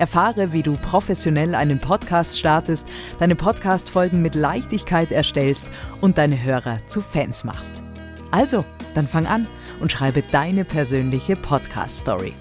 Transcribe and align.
Erfahre, 0.00 0.52
wie 0.54 0.62
du 0.62 0.76
professionell 0.76 1.54
einen 1.54 1.78
Podcast 1.78 2.38
startest, 2.38 2.88
deine 3.18 3.36
Podcast-Folgen 3.36 4.22
mit 4.22 4.34
Leichtigkeit 4.34 5.12
erstellst 5.12 5.68
und 6.00 6.16
deine 6.16 6.42
Hörer 6.42 6.78
zu 6.86 7.02
Fans 7.02 7.44
machst. 7.44 7.82
Also, 8.30 8.64
dann 8.94 9.06
fang 9.06 9.26
an 9.26 9.46
und 9.78 9.92
schreibe 9.92 10.22
deine 10.22 10.64
persönliche 10.64 11.36
Podcast-Story. 11.36 12.32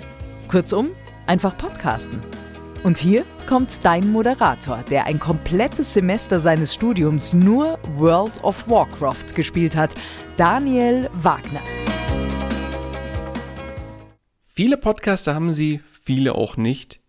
Kurzum, 0.47 0.91
einfach 1.27 1.57
podcasten. 1.57 2.21
Und 2.83 2.97
hier 2.97 3.25
kommt 3.45 3.83
dein 3.83 4.09
Moderator, 4.09 4.83
der 4.89 5.05
ein 5.05 5.19
komplettes 5.19 5.93
Semester 5.93 6.39
seines 6.39 6.73
Studiums 6.73 7.33
nur 7.33 7.77
World 7.97 8.41
of 8.41 8.69
Warcraft 8.69 9.35
gespielt 9.35 9.75
hat, 9.75 9.93
Daniel 10.37 11.09
Wagner. 11.13 11.61
Viele 14.39 14.77
Podcaster 14.77 15.35
haben 15.35 15.51
sie, 15.51 15.81
viele 15.89 16.35
auch 16.35 16.55
nicht 16.55 17.01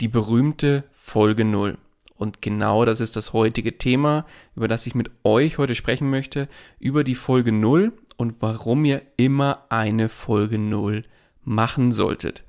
die 0.00 0.08
berühmte 0.08 0.84
Folge 0.92 1.44
0. 1.44 1.78
Und 2.16 2.42
genau 2.42 2.84
das 2.84 3.00
ist 3.00 3.16
das 3.16 3.32
heutige 3.32 3.78
Thema, 3.78 4.26
über 4.54 4.68
das 4.68 4.86
ich 4.86 4.94
mit 4.94 5.10
euch 5.24 5.58
heute 5.58 5.74
sprechen 5.74 6.10
möchte, 6.10 6.48
über 6.78 7.04
die 7.04 7.14
Folge 7.14 7.52
0 7.52 7.92
und 8.16 8.36
warum 8.40 8.84
ihr 8.84 9.02
immer 9.16 9.64
eine 9.70 10.08
Folge 10.08 10.58
0 10.58 11.04
machen 11.42 11.92
solltet. 11.92 12.44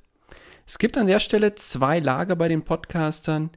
Es 0.66 0.78
gibt 0.78 0.98
an 0.98 1.06
der 1.06 1.18
Stelle 1.18 1.54
zwei 1.54 1.98
Lager 1.98 2.36
bei 2.36 2.48
den 2.48 2.62
Podcastern. 2.62 3.50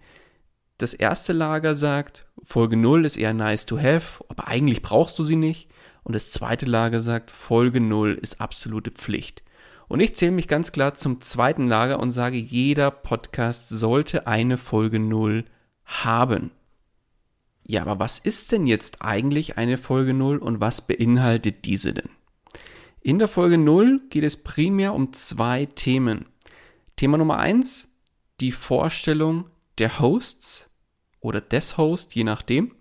Das 0.78 0.94
erste 0.94 1.34
Lager 1.34 1.76
sagt, 1.76 2.26
Folge 2.44 2.78
0 2.78 3.06
ist 3.06 3.18
eher 3.18 3.34
nice 3.34 3.66
to 3.66 3.78
have, 3.78 4.24
aber 4.30 4.48
eigentlich 4.48 4.82
brauchst 4.82 5.20
du 5.20 5.24
sie 5.24 5.36
nicht. 5.36 5.70
Und 6.04 6.14
das 6.14 6.32
zweite 6.32 6.66
Lager 6.66 7.02
sagt, 7.02 7.32
Folge 7.32 7.82
0 7.82 8.18
ist 8.22 8.40
absolute 8.40 8.92
Pflicht. 8.92 9.44
Und 9.88 10.00
ich 10.00 10.16
zähle 10.16 10.32
mich 10.32 10.48
ganz 10.48 10.72
klar 10.72 10.96
zum 10.96 11.22
zweiten 11.22 11.68
Lager 11.68 12.00
und 12.00 12.12
sage, 12.12 12.38
jeder 12.38 12.92
Podcast 12.92 13.70
sollte 13.70 14.28
eine 14.28 14.58
Folge 14.58 15.00
0 15.00 15.46
haben. 15.86 16.52
Ja, 17.68 17.82
aber 17.82 18.00
was 18.00 18.20
ist 18.20 18.52
denn 18.52 18.68
jetzt 18.68 19.02
eigentlich 19.02 19.58
eine 19.58 19.78
Folge 19.78 20.14
0 20.14 20.38
und 20.38 20.62
was 20.62 20.86
beinhaltet 20.86 21.66
diese 21.66 21.94
denn? 21.94 22.10
In 23.02 23.20
der 23.20 23.28
Folge 23.28 23.58
0 23.58 24.02
geht 24.10 24.24
es 24.24 24.44
primär 24.44 24.94
um 24.94 25.14
zwei 25.14 25.66
Themen. 25.66 26.26
Thema 26.96 27.18
Nummer 27.18 27.38
1, 27.38 27.90
die 28.40 28.52
Vorstellung 28.52 29.50
der 29.78 30.00
Hosts 30.00 30.70
oder 31.20 31.42
des 31.42 31.78
Hosts, 31.78 32.16
je 32.16 32.24
nachdem, 32.24 32.76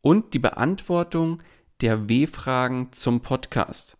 und 0.00 0.34
die 0.34 0.38
Beantwortung 0.38 1.42
der 1.80 2.08
W-Fragen 2.08 2.92
zum 2.92 3.20
Podcast. 3.20 3.96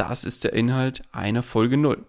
Das 0.00 0.24
ist 0.24 0.44
der 0.44 0.54
Inhalt 0.54 1.02
einer 1.12 1.42
Folge 1.42 1.76
0. 1.76 2.02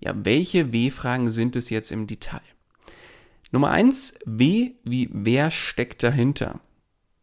Ja, 0.00 0.14
welche 0.16 0.72
W-Fragen 0.72 1.30
sind 1.30 1.54
es 1.54 1.70
jetzt 1.70 1.92
im 1.92 2.08
Detail? 2.08 2.42
Nummer 3.52 3.70
1, 3.70 4.14
W 4.24 4.72
wie 4.82 5.08
wer 5.12 5.52
steckt 5.52 6.02
dahinter? 6.02 6.58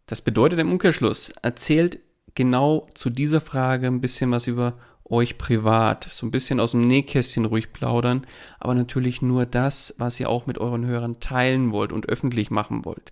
Das 0.06 0.22
bedeutet 0.22 0.60
im 0.60 0.72
Umkehrschluss, 0.72 1.34
erzählt 1.42 2.00
genau 2.36 2.88
zu 2.94 3.10
dieser 3.10 3.42
Frage 3.42 3.88
ein 3.88 4.00
bisschen 4.00 4.32
was 4.32 4.48
über 4.48 4.78
euch 5.04 5.38
privat, 5.38 6.08
so 6.10 6.26
ein 6.26 6.32
bisschen 6.32 6.62
aus 6.62 6.72
dem 6.72 6.88
Nähkästchen 6.88 7.44
ruhig 7.44 7.74
plaudern, 7.74 8.26
aber 8.62 8.76
natürlich 8.76 9.22
nur 9.22 9.46
das, 9.46 9.94
was 9.98 10.22
ihr 10.22 10.30
auch 10.30 10.46
mit 10.46 10.58
euren 10.58 10.86
Hörern 10.86 11.20
teilen 11.20 11.74
wollt 11.74 11.92
und 11.92 12.08
öffentlich 12.08 12.50
machen 12.50 12.86
wollt. 12.86 13.12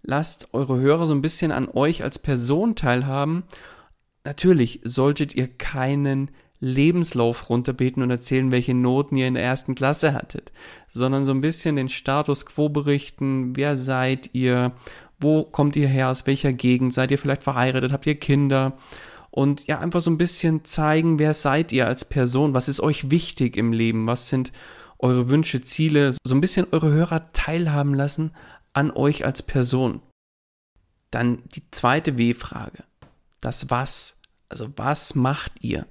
Lasst 0.00 0.54
eure 0.54 0.80
Hörer 0.80 1.06
so 1.06 1.12
ein 1.12 1.20
bisschen 1.20 1.52
an 1.52 1.68
euch 1.68 2.02
als 2.02 2.18
Person 2.18 2.76
teilhaben 2.76 3.42
Natürlich 4.24 4.80
solltet 4.84 5.34
ihr 5.34 5.48
keinen 5.48 6.30
Lebenslauf 6.60 7.50
runterbeten 7.50 8.04
und 8.04 8.10
erzählen, 8.10 8.52
welche 8.52 8.72
Noten 8.72 9.16
ihr 9.16 9.26
in 9.26 9.34
der 9.34 9.42
ersten 9.42 9.74
Klasse 9.74 10.14
hattet, 10.14 10.52
sondern 10.86 11.24
so 11.24 11.32
ein 11.32 11.40
bisschen 11.40 11.74
den 11.74 11.88
Status 11.88 12.46
quo 12.46 12.68
berichten, 12.68 13.56
wer 13.56 13.76
seid 13.76 14.30
ihr, 14.32 14.72
wo 15.18 15.42
kommt 15.42 15.74
ihr 15.74 15.88
her, 15.88 16.08
aus 16.08 16.24
welcher 16.26 16.52
Gegend, 16.52 16.94
seid 16.94 17.10
ihr 17.10 17.18
vielleicht 17.18 17.42
verheiratet, 17.42 17.90
habt 17.90 18.06
ihr 18.06 18.14
Kinder? 18.14 18.78
Und 19.32 19.66
ja, 19.66 19.80
einfach 19.80 20.00
so 20.00 20.10
ein 20.10 20.18
bisschen 20.18 20.64
zeigen, 20.64 21.18
wer 21.18 21.34
seid 21.34 21.72
ihr 21.72 21.88
als 21.88 22.04
Person, 22.04 22.54
was 22.54 22.68
ist 22.68 22.80
euch 22.80 23.10
wichtig 23.10 23.56
im 23.56 23.72
Leben, 23.72 24.06
was 24.06 24.28
sind 24.28 24.52
eure 25.00 25.28
Wünsche, 25.28 25.62
Ziele, 25.62 26.14
so 26.22 26.34
ein 26.36 26.40
bisschen 26.40 26.68
eure 26.70 26.92
Hörer 26.92 27.32
teilhaben 27.32 27.94
lassen 27.94 28.30
an 28.72 28.92
euch 28.92 29.24
als 29.24 29.42
Person. 29.42 30.00
Dann 31.10 31.42
die 31.56 31.68
zweite 31.72 32.18
W-Frage 32.18 32.84
das 33.42 33.68
Was. 33.68 34.20
Also 34.48 34.68
was 34.76 35.14
macht 35.14 35.52
ihr? 35.60 35.86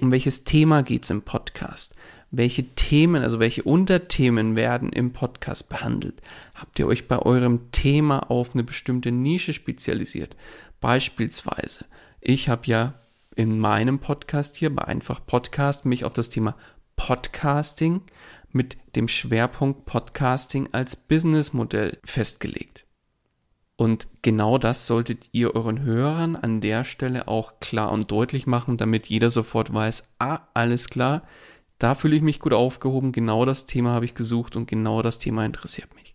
Um 0.00 0.12
welches 0.12 0.44
Thema 0.44 0.82
geht 0.82 1.02
es 1.02 1.10
im 1.10 1.22
Podcast? 1.22 1.96
Welche 2.30 2.62
Themen, 2.74 3.22
also 3.22 3.40
welche 3.40 3.64
Unterthemen 3.64 4.54
werden 4.56 4.90
im 4.90 5.12
Podcast 5.12 5.68
behandelt? 5.68 6.22
Habt 6.54 6.78
ihr 6.78 6.86
euch 6.86 7.08
bei 7.08 7.18
eurem 7.18 7.72
Thema 7.72 8.30
auf 8.30 8.54
eine 8.54 8.62
bestimmte 8.62 9.10
Nische 9.10 9.52
spezialisiert? 9.52 10.36
Beispielsweise, 10.80 11.84
ich 12.20 12.48
habe 12.48 12.66
ja 12.66 12.94
in 13.34 13.58
meinem 13.58 13.98
Podcast 13.98 14.56
hier 14.56 14.74
bei 14.74 14.84
Einfach 14.84 15.26
Podcast 15.26 15.84
mich 15.84 16.04
auf 16.04 16.12
das 16.12 16.30
Thema 16.30 16.56
Podcasting 16.96 18.02
mit 18.50 18.76
dem 18.94 19.08
Schwerpunkt 19.08 19.86
Podcasting 19.86 20.68
als 20.72 20.94
Businessmodell 20.96 21.98
festgelegt. 22.04 22.81
Und 23.76 24.06
genau 24.22 24.58
das 24.58 24.86
solltet 24.86 25.30
ihr 25.32 25.54
euren 25.54 25.82
Hörern 25.82 26.36
an 26.36 26.60
der 26.60 26.84
Stelle 26.84 27.26
auch 27.26 27.58
klar 27.60 27.90
und 27.90 28.10
deutlich 28.10 28.46
machen, 28.46 28.76
damit 28.76 29.08
jeder 29.08 29.30
sofort 29.30 29.72
weiß, 29.72 30.12
ah, 30.18 30.40
alles 30.54 30.88
klar, 30.88 31.22
da 31.78 31.94
fühle 31.96 32.14
ich 32.14 32.22
mich 32.22 32.38
gut 32.38 32.52
aufgehoben, 32.52 33.10
genau 33.10 33.44
das 33.44 33.66
Thema 33.66 33.90
habe 33.90 34.04
ich 34.04 34.14
gesucht 34.14 34.54
und 34.54 34.68
genau 34.68 35.02
das 35.02 35.18
Thema 35.18 35.44
interessiert 35.44 35.92
mich. 35.94 36.14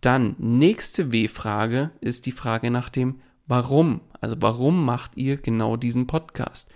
Dann, 0.00 0.36
nächste 0.38 1.12
W-Frage 1.12 1.90
ist 2.00 2.26
die 2.26 2.32
Frage 2.32 2.70
nach 2.70 2.88
dem 2.88 3.20
Warum. 3.46 4.00
Also 4.20 4.36
warum 4.38 4.84
macht 4.84 5.16
ihr 5.16 5.38
genau 5.38 5.76
diesen 5.76 6.06
Podcast? 6.06 6.70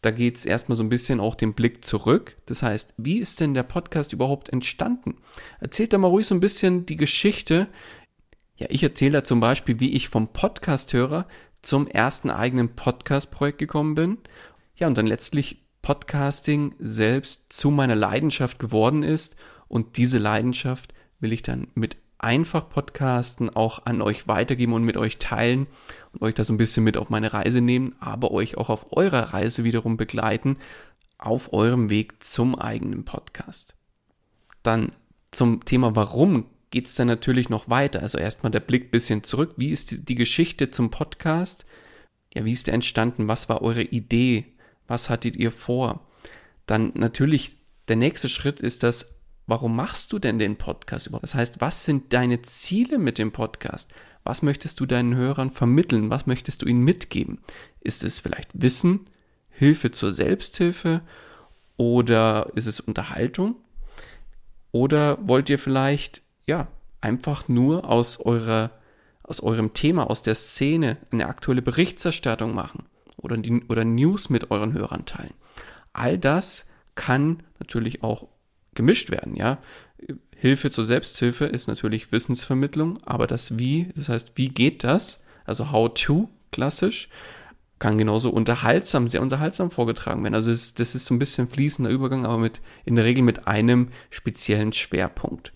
Da 0.00 0.10
geht 0.10 0.36
es 0.36 0.46
erstmal 0.46 0.74
so 0.74 0.82
ein 0.82 0.88
bisschen 0.88 1.20
auch 1.20 1.34
den 1.36 1.54
Blick 1.54 1.84
zurück. 1.84 2.36
Das 2.46 2.62
heißt, 2.62 2.94
wie 2.96 3.18
ist 3.18 3.40
denn 3.40 3.54
der 3.54 3.62
Podcast 3.62 4.12
überhaupt 4.12 4.48
entstanden? 4.48 5.16
Erzählt 5.60 5.92
da 5.92 5.98
mal 5.98 6.08
ruhig 6.08 6.26
so 6.26 6.34
ein 6.34 6.40
bisschen 6.40 6.86
die 6.86 6.96
Geschichte, 6.96 7.68
ja, 8.58 8.66
ich 8.70 8.82
erzähle 8.82 9.12
da 9.12 9.24
zum 9.24 9.38
Beispiel, 9.38 9.78
wie 9.78 9.92
ich 9.92 10.08
vom 10.08 10.32
Podcast-Hörer 10.32 11.28
zum 11.62 11.86
ersten 11.86 12.28
eigenen 12.28 12.74
Podcast-Projekt 12.74 13.58
gekommen 13.58 13.94
bin. 13.94 14.18
Ja, 14.74 14.88
und 14.88 14.98
dann 14.98 15.06
letztlich 15.06 15.64
Podcasting 15.80 16.74
selbst 16.80 17.52
zu 17.52 17.70
meiner 17.70 17.94
Leidenschaft 17.94 18.58
geworden 18.58 19.04
ist. 19.04 19.36
Und 19.68 19.96
diese 19.96 20.18
Leidenschaft 20.18 20.92
will 21.20 21.32
ich 21.32 21.42
dann 21.42 21.68
mit 21.74 21.96
einfach 22.18 22.68
Podcasten 22.68 23.48
auch 23.48 23.86
an 23.86 24.02
euch 24.02 24.26
weitergeben 24.26 24.72
und 24.72 24.82
mit 24.82 24.96
euch 24.96 25.18
teilen 25.18 25.68
und 26.12 26.22
euch 26.22 26.34
da 26.34 26.44
so 26.44 26.52
ein 26.52 26.58
bisschen 26.58 26.82
mit 26.82 26.96
auf 26.96 27.10
meine 27.10 27.32
Reise 27.32 27.60
nehmen, 27.60 27.94
aber 28.00 28.32
euch 28.32 28.56
auch 28.56 28.70
auf 28.70 28.88
eurer 28.90 29.34
Reise 29.34 29.62
wiederum 29.62 29.96
begleiten, 29.96 30.56
auf 31.16 31.52
eurem 31.52 31.90
Weg 31.90 32.24
zum 32.24 32.58
eigenen 32.58 33.04
Podcast. 33.04 33.76
Dann 34.64 34.90
zum 35.30 35.64
Thema 35.64 35.94
Warum 35.94 36.46
geht 36.70 36.86
es 36.86 36.94
dann 36.94 37.06
natürlich 37.06 37.48
noch 37.48 37.68
weiter. 37.68 38.00
Also 38.00 38.18
erstmal 38.18 38.50
der 38.50 38.60
Blick 38.60 38.90
bisschen 38.90 39.22
zurück. 39.22 39.54
Wie 39.56 39.70
ist 39.70 40.08
die, 40.08 40.14
Geschichte 40.14 40.70
zum 40.70 40.90
Podcast? 40.90 41.64
Ja, 42.34 42.44
wie 42.44 42.52
ist 42.52 42.66
der 42.66 42.74
entstanden? 42.74 43.28
Was 43.28 43.48
war 43.48 43.62
eure 43.62 43.82
Idee? 43.82 44.46
Was 44.86 45.10
hattet 45.10 45.36
ihr 45.36 45.50
vor? 45.50 46.06
Dann 46.66 46.92
natürlich 46.94 47.56
der 47.88 47.96
nächste 47.96 48.28
Schritt 48.28 48.60
ist 48.60 48.82
das, 48.82 49.18
warum 49.46 49.74
machst 49.74 50.12
du 50.12 50.18
denn 50.18 50.38
den 50.38 50.56
Podcast 50.56 51.06
überhaupt? 51.06 51.24
Das 51.24 51.34
heißt, 51.34 51.60
was 51.60 51.84
sind 51.84 52.12
deine 52.12 52.42
Ziele 52.42 52.98
mit 52.98 53.18
dem 53.18 53.32
Podcast? 53.32 53.90
Was 54.24 54.42
möchtest 54.42 54.78
du 54.80 54.86
deinen 54.86 55.16
Hörern 55.16 55.50
vermitteln? 55.50 56.10
Was 56.10 56.26
möchtest 56.26 56.62
du 56.62 56.66
ihnen 56.66 56.84
mitgeben? 56.84 57.40
Ist 57.80 58.04
es 58.04 58.18
vielleicht 58.18 58.50
Wissen, 58.52 59.08
Hilfe 59.48 59.90
zur 59.90 60.12
Selbsthilfe 60.12 61.00
oder 61.78 62.50
ist 62.54 62.66
es 62.66 62.80
Unterhaltung? 62.80 63.56
Oder 64.70 65.18
wollt 65.26 65.48
ihr 65.48 65.58
vielleicht, 65.58 66.20
ja, 66.48 66.66
einfach 67.00 67.46
nur 67.46 67.88
aus 67.88 68.18
eurer, 68.18 68.72
aus 69.22 69.40
eurem 69.40 69.74
Thema, 69.74 70.10
aus 70.10 70.22
der 70.22 70.34
Szene 70.34 70.96
eine 71.12 71.26
aktuelle 71.26 71.62
Berichterstattung 71.62 72.54
machen 72.54 72.86
oder, 73.18 73.36
die, 73.36 73.62
oder 73.68 73.84
News 73.84 74.30
mit 74.30 74.50
euren 74.50 74.72
Hörern 74.72 75.04
teilen? 75.04 75.34
All 75.92 76.18
das 76.18 76.66
kann 76.94 77.42
natürlich 77.60 78.02
auch 78.02 78.26
gemischt 78.74 79.10
werden, 79.10 79.36
ja. 79.36 79.58
Hilfe 80.34 80.70
zur 80.70 80.84
Selbsthilfe 80.84 81.46
ist 81.46 81.66
natürlich 81.66 82.12
Wissensvermittlung, 82.12 82.98
aber 83.04 83.26
das 83.26 83.58
Wie, 83.58 83.88
das 83.96 84.08
heißt, 84.08 84.32
wie 84.36 84.48
geht 84.48 84.84
das? 84.84 85.24
Also 85.44 85.72
How 85.72 85.92
to, 85.92 86.30
klassisch, 86.52 87.08
kann 87.80 87.98
genauso 87.98 88.30
unterhaltsam, 88.30 89.08
sehr 89.08 89.20
unterhaltsam 89.20 89.70
vorgetragen 89.70 90.22
werden. 90.22 90.34
Also 90.34 90.50
das, 90.50 90.94
ist 90.94 91.04
so 91.04 91.14
ein 91.14 91.18
bisschen 91.18 91.48
fließender 91.48 91.90
Übergang, 91.90 92.24
aber 92.24 92.38
mit, 92.38 92.60
in 92.84 92.96
der 92.96 93.04
Regel 93.04 93.22
mit 93.22 93.48
einem 93.48 93.88
speziellen 94.10 94.72
Schwerpunkt. 94.72 95.52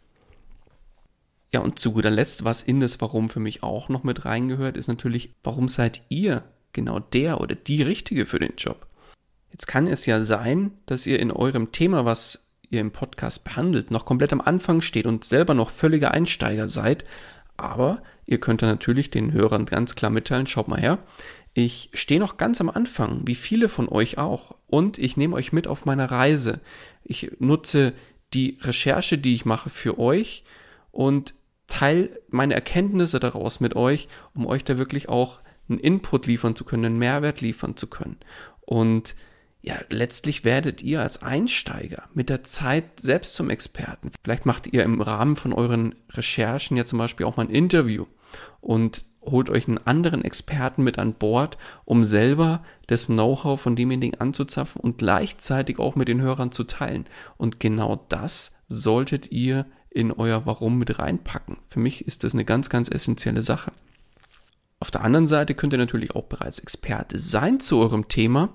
Ja, 1.54 1.60
und 1.60 1.78
zu 1.78 1.93
guter 1.93 2.10
Letzt, 2.10 2.44
was 2.44 2.62
in 2.62 2.81
das 2.81 3.00
Warum 3.00 3.28
für 3.28 3.40
mich 3.40 3.62
auch 3.62 3.88
noch 3.88 4.04
mit 4.04 4.25
reingehört, 4.25 4.76
ist 4.76 4.88
natürlich, 4.88 5.34
warum 5.43 5.69
seid 5.69 6.02
ihr 6.08 6.44
genau 6.72 6.99
der 6.99 7.40
oder 7.40 7.54
die 7.54 7.82
Richtige 7.82 8.25
für 8.25 8.38
den 8.38 8.54
Job? 8.56 8.87
Jetzt 9.50 9.66
kann 9.66 9.87
es 9.87 10.06
ja 10.06 10.25
sein, 10.25 10.72
dass 10.87 11.06
ihr 11.06 11.20
in 11.20 11.31
eurem 11.31 11.70
Thema, 11.72 12.06
was 12.06 12.46
ihr 12.70 12.81
im 12.81 12.90
Podcast 12.90 13.44
behandelt, 13.44 13.90
noch 13.90 14.06
komplett 14.06 14.32
am 14.32 14.40
Anfang 14.40 14.81
steht 14.81 15.06
und 15.06 15.25
selber 15.25 15.52
noch 15.52 15.69
völliger 15.69 16.12
Einsteiger 16.12 16.69
seid. 16.69 17.04
Aber 17.58 18.02
ihr 18.25 18.40
könnt 18.40 18.62
dann 18.62 18.70
natürlich 18.70 19.10
den 19.10 19.32
Hörern 19.32 19.66
ganz 19.66 19.94
klar 19.94 20.10
mitteilen, 20.10 20.46
schaut 20.46 20.69
mal 20.69 20.81
her, 20.81 21.00
ich 21.52 21.90
stehe 21.93 22.19
noch 22.19 22.38
ganz 22.38 22.62
am 22.62 22.70
Anfang, 22.70 23.20
wie 23.26 23.34
viele 23.34 23.69
von 23.69 23.90
euch 23.90 24.16
auch, 24.16 24.54
und 24.69 24.99
ich 24.99 25.19
nehme 25.19 25.37
euch 25.37 25.52
mit 25.52 25.66
auf 25.66 25.84
meine 25.84 26.10
Reise. 26.10 26.60
Ich 27.04 27.32
nutze 27.40 27.93
die 28.32 28.56
Recherche, 28.62 29.19
die 29.19 29.34
ich 29.34 29.44
mache 29.44 29.69
für 29.69 29.99
euch 29.99 30.44
und 30.93 31.34
teile 31.72 32.10
meine 32.28 32.52
Erkenntnisse 32.52 33.19
daraus 33.19 33.58
mit 33.60 33.76
euch, 33.76 34.08
um 34.34 34.46
euch 34.46 34.62
da 34.62 34.76
wirklich 34.76 35.08
auch 35.08 35.40
einen 35.70 35.78
Input 35.78 36.26
liefern 36.26 36.54
zu 36.54 36.64
können, 36.64 36.84
einen 36.84 36.98
Mehrwert 36.98 37.40
liefern 37.40 37.78
zu 37.78 37.86
können. 37.86 38.19
Und 38.60 39.14
ja, 39.62 39.76
letztlich 39.88 40.44
werdet 40.44 40.82
ihr 40.82 41.00
als 41.00 41.22
Einsteiger 41.22 42.02
mit 42.12 42.28
der 42.28 42.42
Zeit 42.42 43.00
selbst 43.00 43.34
zum 43.34 43.48
Experten. 43.48 44.10
Vielleicht 44.22 44.44
macht 44.44 44.66
ihr 44.66 44.82
im 44.82 45.00
Rahmen 45.00 45.34
von 45.34 45.54
euren 45.54 45.94
Recherchen 46.10 46.76
ja 46.76 46.84
zum 46.84 46.98
Beispiel 46.98 47.24
auch 47.24 47.36
mal 47.38 47.46
ein 47.46 47.54
Interview 47.54 48.04
und 48.60 49.06
holt 49.25 49.48
euch 49.48 49.68
einen 49.68 49.78
anderen 49.78 50.25
Experten 50.25 50.82
mit 50.82 50.98
an 50.98 51.14
Bord, 51.14 51.56
um 51.84 52.04
selber 52.04 52.62
das 52.88 53.06
Know-how 53.06 53.58
von 53.58 53.76
demjenigen 53.76 54.20
anzuzapfen 54.20 54.80
und 54.80 54.98
gleichzeitig 54.98 55.78
auch 55.78 55.94
mit 55.94 56.08
den 56.08 56.20
Hörern 56.20 56.52
zu 56.52 56.64
teilen. 56.64 57.06
Und 57.38 57.60
genau 57.60 58.04
das 58.08 58.52
solltet 58.68 59.30
ihr 59.30 59.64
in 59.94 60.12
euer 60.12 60.46
Warum 60.46 60.78
mit 60.78 60.98
reinpacken. 60.98 61.58
Für 61.68 61.80
mich 61.80 62.06
ist 62.06 62.24
das 62.24 62.34
eine 62.34 62.44
ganz, 62.44 62.70
ganz 62.70 62.88
essentielle 62.90 63.42
Sache. 63.42 63.72
Auf 64.80 64.90
der 64.90 65.04
anderen 65.04 65.26
Seite 65.26 65.54
könnt 65.54 65.72
ihr 65.72 65.78
natürlich 65.78 66.16
auch 66.16 66.24
bereits 66.24 66.58
Experte 66.58 67.18
sein 67.18 67.60
zu 67.60 67.78
eurem 67.78 68.08
Thema 68.08 68.50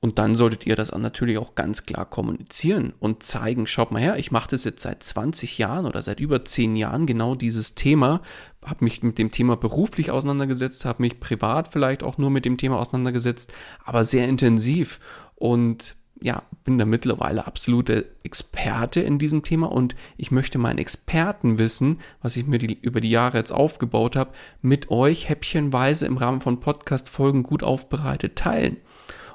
und 0.00 0.18
dann 0.18 0.34
solltet 0.34 0.66
ihr 0.66 0.76
das 0.76 0.92
natürlich 0.92 1.36
auch 1.36 1.54
ganz 1.54 1.84
klar 1.84 2.06
kommunizieren 2.06 2.94
und 3.00 3.22
zeigen, 3.22 3.66
schaut 3.66 3.92
mal 3.92 4.00
her, 4.00 4.18
ich 4.18 4.30
mache 4.30 4.50
das 4.50 4.64
jetzt 4.64 4.82
seit 4.82 5.02
20 5.02 5.58
Jahren 5.58 5.84
oder 5.84 6.00
seit 6.00 6.20
über 6.20 6.42
10 6.42 6.74
Jahren 6.76 7.04
genau 7.04 7.34
dieses 7.34 7.74
Thema, 7.74 8.22
habe 8.64 8.84
mich 8.84 9.02
mit 9.02 9.18
dem 9.18 9.30
Thema 9.30 9.56
beruflich 9.56 10.10
auseinandergesetzt, 10.10 10.86
habe 10.86 11.02
mich 11.02 11.20
privat 11.20 11.68
vielleicht 11.68 12.02
auch 12.02 12.16
nur 12.16 12.30
mit 12.30 12.46
dem 12.46 12.56
Thema 12.56 12.78
auseinandergesetzt, 12.78 13.52
aber 13.84 14.04
sehr 14.04 14.26
intensiv 14.26 15.00
und 15.34 15.96
ja, 16.22 16.42
bin 16.64 16.78
da 16.78 16.84
mittlerweile 16.84 17.46
absolute 17.46 18.10
Experte 18.22 19.00
in 19.00 19.18
diesem 19.18 19.42
Thema 19.42 19.72
und 19.72 19.94
ich 20.16 20.30
möchte 20.30 20.58
mein 20.58 20.78
Expertenwissen, 20.78 22.00
was 22.22 22.36
ich 22.36 22.46
mir 22.46 22.58
die, 22.58 22.78
über 22.80 23.00
die 23.00 23.10
Jahre 23.10 23.38
jetzt 23.38 23.52
aufgebaut 23.52 24.16
habe, 24.16 24.32
mit 24.60 24.90
euch 24.90 25.28
häppchenweise 25.28 26.06
im 26.06 26.16
Rahmen 26.16 26.40
von 26.40 26.60
Podcast-Folgen 26.60 27.42
gut 27.42 27.62
aufbereitet 27.62 28.36
teilen 28.36 28.76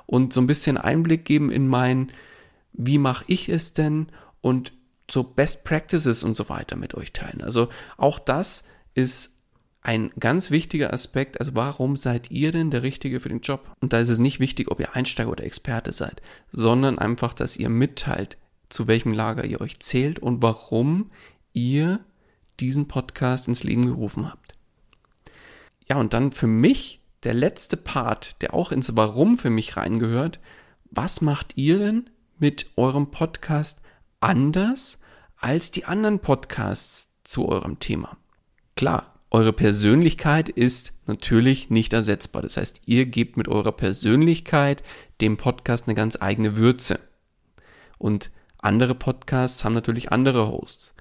und 0.05 0.33
so 0.33 0.41
ein 0.41 0.47
bisschen 0.47 0.77
Einblick 0.77 1.25
geben 1.25 1.51
in 1.51 1.67
mein, 1.67 2.11
wie 2.73 2.97
mache 2.97 3.25
ich 3.27 3.49
es 3.49 3.73
denn 3.73 4.07
und 4.41 4.73
so 5.09 5.23
Best 5.23 5.63
Practices 5.63 6.23
und 6.23 6.35
so 6.35 6.49
weiter 6.49 6.75
mit 6.75 6.95
euch 6.95 7.13
teilen. 7.13 7.41
Also 7.41 7.69
auch 7.97 8.19
das 8.19 8.65
ist 8.93 9.34
ein 9.85 10.11
ganz 10.19 10.49
wichtiger 10.49 10.91
Aspekt. 10.93 11.39
Also 11.39 11.51
warum 11.53 11.95
seid 11.95 12.31
ihr 12.31 12.51
denn 12.51 12.71
der 12.71 12.81
Richtige 12.81 13.19
für 13.19 13.29
den 13.29 13.41
Job? 13.41 13.71
Und 13.81 13.93
da 13.93 13.99
ist 13.99 14.09
es 14.09 14.17
nicht 14.17 14.39
wichtig, 14.39 14.71
ob 14.71 14.79
ihr 14.79 14.95
Einsteiger 14.95 15.29
oder 15.29 15.43
Experte 15.43 15.93
seid, 15.93 16.21
sondern 16.51 16.97
einfach, 16.97 17.33
dass 17.33 17.55
ihr 17.55 17.69
mitteilt, 17.69 18.37
zu 18.67 18.87
welchem 18.87 19.13
Lager 19.13 19.45
ihr 19.45 19.61
euch 19.61 19.79
zählt 19.79 20.17
und 20.17 20.41
warum 20.41 21.11
ihr 21.53 22.03
diesen 22.59 22.87
Podcast 22.87 23.47
ins 23.47 23.63
Leben 23.63 23.85
gerufen 23.85 24.27
habt. 24.27 24.53
Ja, 25.88 25.97
und 25.97 26.13
dann 26.13 26.31
für 26.31 26.47
mich 26.47 27.01
der 27.23 27.35
letzte 27.35 27.77
Part, 27.77 28.41
der 28.41 28.55
auch 28.55 28.71
ins 28.71 28.95
Warum 28.95 29.38
für 29.38 29.51
mich 29.51 29.77
reingehört, 29.77 30.39
was 30.89 31.21
macht 31.21 31.57
ihr 31.57 31.77
denn 31.77 32.09
mit 32.39 32.71
eurem 32.75 33.11
Podcast 33.11 33.81
anders 34.19 34.99
als 35.38 35.69
die 35.69 35.85
anderen 35.85 36.19
Podcasts 36.19 37.09
zu 37.23 37.47
eurem 37.47 37.77
Thema? 37.77 38.17
Klar, 38.75 39.14
eure 39.31 39.54
Persönlichkeit 39.54 40.50
ist 40.50 40.94
natürlich 41.07 41.69
nicht 41.69 41.94
ersetzbar. 41.94 42.42
Das 42.42 42.57
heißt, 42.57 42.81
ihr 42.86 43.06
gebt 43.06 43.38
mit 43.38 43.48
eurer 43.48 43.72
Persönlichkeit 43.72 44.83
dem 45.22 45.38
Podcast 45.38 45.88
eine 45.88 45.95
ganz 45.95 46.18
eigene 46.22 46.57
Würze. 46.57 47.00
Und 47.98 48.32
andere 48.58 48.96
Podcasts 48.96 49.65
haben 49.65 49.74
natürlich 49.74 50.12
andere 50.12 50.48
Hosts. 50.48 50.94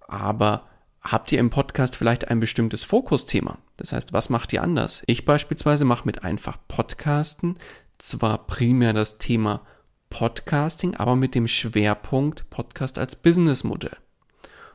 Aber 0.00 0.68
habt 1.02 1.32
ihr 1.32 1.38
im 1.38 1.50
Podcast 1.50 1.96
vielleicht 1.96 2.28
ein 2.28 2.40
bestimmtes 2.40 2.84
Fokusthema? 2.84 3.58
Das 3.76 3.92
heißt, 3.92 4.12
was 4.12 4.30
macht 4.30 4.52
ihr 4.52 4.62
anders? 4.62 5.02
Ich 5.06 5.24
beispielsweise 5.24 5.84
mache 5.84 6.06
mit 6.06 6.24
einfach 6.24 6.58
Podcasten 6.68 7.58
zwar 7.98 8.46
primär 8.46 8.92
das 8.92 9.18
Thema 9.18 9.62
Podcasting, 10.10 10.94
aber 10.96 11.16
mit 11.16 11.34
dem 11.34 11.48
Schwerpunkt 11.48 12.48
Podcast 12.50 12.98
als 12.98 13.16
Businessmodell. 13.16 13.96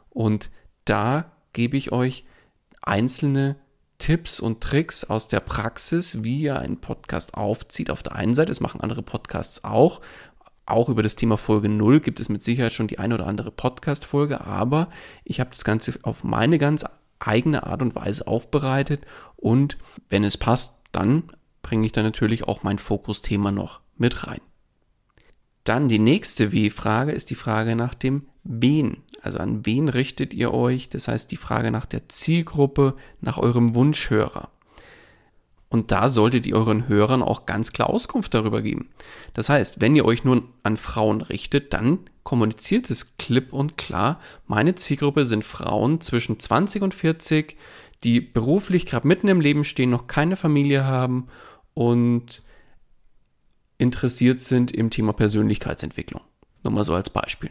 Und 0.09 0.49
da 0.85 1.31
gebe 1.53 1.77
ich 1.77 1.91
euch 1.91 2.25
einzelne 2.81 3.57
Tipps 3.97 4.39
und 4.39 4.61
Tricks 4.61 5.03
aus 5.03 5.27
der 5.27 5.41
Praxis, 5.41 6.23
wie 6.23 6.41
ihr 6.41 6.57
einen 6.59 6.79
Podcast 6.79 7.33
aufzieht. 7.33 7.91
Auf 7.91 8.01
der 8.01 8.15
einen 8.15 8.33
Seite, 8.33 8.49
das 8.49 8.61
machen 8.61 8.81
andere 8.81 9.01
Podcasts 9.01 9.63
auch, 9.65 10.01
auch 10.69 10.87
über 10.87 11.01
das 11.01 11.15
Thema 11.15 11.35
Folge 11.37 11.67
0 11.67 11.99
gibt 11.99 12.19
es 12.19 12.29
mit 12.29 12.43
Sicherheit 12.43 12.71
schon 12.73 12.87
die 12.87 12.99
eine 12.99 13.15
oder 13.15 13.27
andere 13.27 13.51
Podcast-Folge, 13.51 14.41
aber 14.41 14.89
ich 15.23 15.39
habe 15.39 15.49
das 15.49 15.63
Ganze 15.63 15.97
auf 16.03 16.23
meine 16.23 16.59
ganz 16.59 16.85
eigene 17.17 17.63
Art 17.63 17.81
und 17.81 17.95
Weise 17.95 18.27
aufbereitet 18.27 19.05
und 19.35 19.77
wenn 20.09 20.23
es 20.23 20.37
passt, 20.37 20.77
dann 20.91 21.23
bringe 21.63 21.85
ich 21.85 21.91
da 21.91 22.03
natürlich 22.03 22.47
auch 22.47 22.63
mein 22.63 22.77
Fokusthema 22.77 23.51
noch 23.51 23.81
mit 23.97 24.27
rein. 24.27 24.41
Dann 25.63 25.87
die 25.87 25.99
nächste 25.99 26.51
W-Frage 26.51 27.11
ist 27.11 27.29
die 27.29 27.35
Frage 27.35 27.75
nach 27.75 27.93
dem 27.93 28.27
Wen. 28.43 29.03
Also 29.21 29.39
an 29.39 29.65
wen 29.65 29.89
richtet 29.89 30.33
ihr 30.33 30.53
euch? 30.53 30.89
Das 30.89 31.07
heißt 31.07 31.31
die 31.31 31.37
Frage 31.37 31.71
nach 31.71 31.85
der 31.85 32.07
Zielgruppe, 32.09 32.95
nach 33.21 33.37
eurem 33.37 33.75
Wunschhörer. 33.75 34.49
Und 35.69 35.91
da 35.91 36.09
solltet 36.09 36.47
ihr 36.47 36.55
euren 36.55 36.87
Hörern 36.87 37.21
auch 37.21 37.45
ganz 37.45 37.71
klar 37.71 37.89
Auskunft 37.91 38.33
darüber 38.33 38.63
geben. 38.63 38.89
Das 39.35 39.49
heißt, 39.49 39.81
wenn 39.81 39.95
ihr 39.95 40.05
euch 40.05 40.23
nur 40.23 40.43
an 40.63 40.77
Frauen 40.77 41.21
richtet, 41.21 41.73
dann 41.73 41.99
kommuniziert 42.23 42.89
es 42.89 43.17
klipp 43.17 43.53
und 43.53 43.77
klar, 43.77 44.19
meine 44.47 44.73
Zielgruppe 44.73 45.25
sind 45.25 45.43
Frauen 45.43 46.01
zwischen 46.01 46.39
20 46.39 46.81
und 46.81 46.93
40, 46.95 47.55
die 48.03 48.19
beruflich 48.19 48.87
gerade 48.87 49.07
mitten 49.07 49.27
im 49.27 49.41
Leben 49.41 49.63
stehen, 49.63 49.91
noch 49.91 50.07
keine 50.07 50.35
Familie 50.35 50.85
haben 50.85 51.27
und 51.75 52.41
interessiert 53.79 54.39
sind 54.39 54.69
im 54.69 54.91
Thema 54.91 55.13
Persönlichkeitsentwicklung. 55.13 56.21
Nur 56.63 56.73
mal 56.73 56.83
so 56.83 56.93
als 56.93 57.09
Beispiel. 57.09 57.49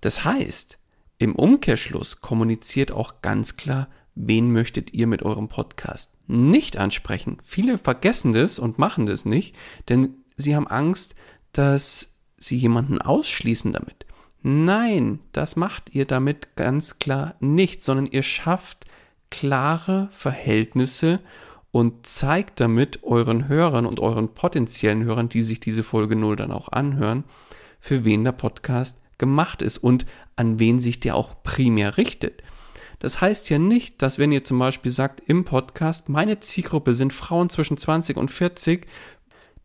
Das 0.00 0.24
heißt, 0.24 0.78
im 1.18 1.34
Umkehrschluss 1.34 2.22
kommuniziert 2.22 2.92
auch 2.92 3.20
ganz 3.20 3.56
klar, 3.56 3.88
wen 4.14 4.50
möchtet 4.52 4.94
ihr 4.94 5.06
mit 5.06 5.22
eurem 5.22 5.48
Podcast 5.48 6.12
nicht 6.26 6.78
ansprechen. 6.78 7.38
Viele 7.42 7.76
vergessen 7.76 8.32
das 8.32 8.58
und 8.58 8.78
machen 8.78 9.06
das 9.06 9.24
nicht, 9.26 9.54
denn 9.88 10.14
sie 10.36 10.56
haben 10.56 10.66
Angst, 10.66 11.14
dass 11.52 12.16
sie 12.38 12.56
jemanden 12.56 13.00
ausschließen 13.02 13.72
damit. 13.72 14.06
Nein, 14.42 15.20
das 15.32 15.56
macht 15.56 15.94
ihr 15.94 16.06
damit 16.06 16.56
ganz 16.56 16.98
klar 16.98 17.34
nicht, 17.40 17.82
sondern 17.82 18.06
ihr 18.06 18.22
schafft 18.22 18.86
klare 19.30 20.08
Verhältnisse 20.12 21.20
und 21.72 22.06
zeigt 22.06 22.60
damit 22.60 23.02
euren 23.04 23.48
Hörern 23.48 23.86
und 23.86 24.00
euren 24.00 24.34
potenziellen 24.34 25.04
Hörern, 25.04 25.28
die 25.28 25.42
sich 25.42 25.60
diese 25.60 25.82
Folge 25.82 26.16
0 26.16 26.36
dann 26.36 26.52
auch 26.52 26.68
anhören, 26.68 27.24
für 27.78 28.04
wen 28.04 28.24
der 28.24 28.32
Podcast 28.32 29.00
gemacht 29.18 29.62
ist 29.62 29.78
und 29.78 30.06
an 30.36 30.58
wen 30.58 30.80
sich 30.80 31.00
der 31.00 31.14
auch 31.14 31.42
primär 31.42 31.96
richtet. 31.96 32.42
Das 32.98 33.20
heißt 33.20 33.48
ja 33.48 33.58
nicht, 33.58 34.02
dass 34.02 34.18
wenn 34.18 34.32
ihr 34.32 34.44
zum 34.44 34.58
Beispiel 34.58 34.90
sagt 34.90 35.22
im 35.26 35.44
Podcast, 35.44 36.08
meine 36.08 36.40
Zielgruppe 36.40 36.94
sind 36.94 37.12
Frauen 37.12 37.48
zwischen 37.48 37.76
20 37.76 38.16
und 38.16 38.30
40, 38.30 38.86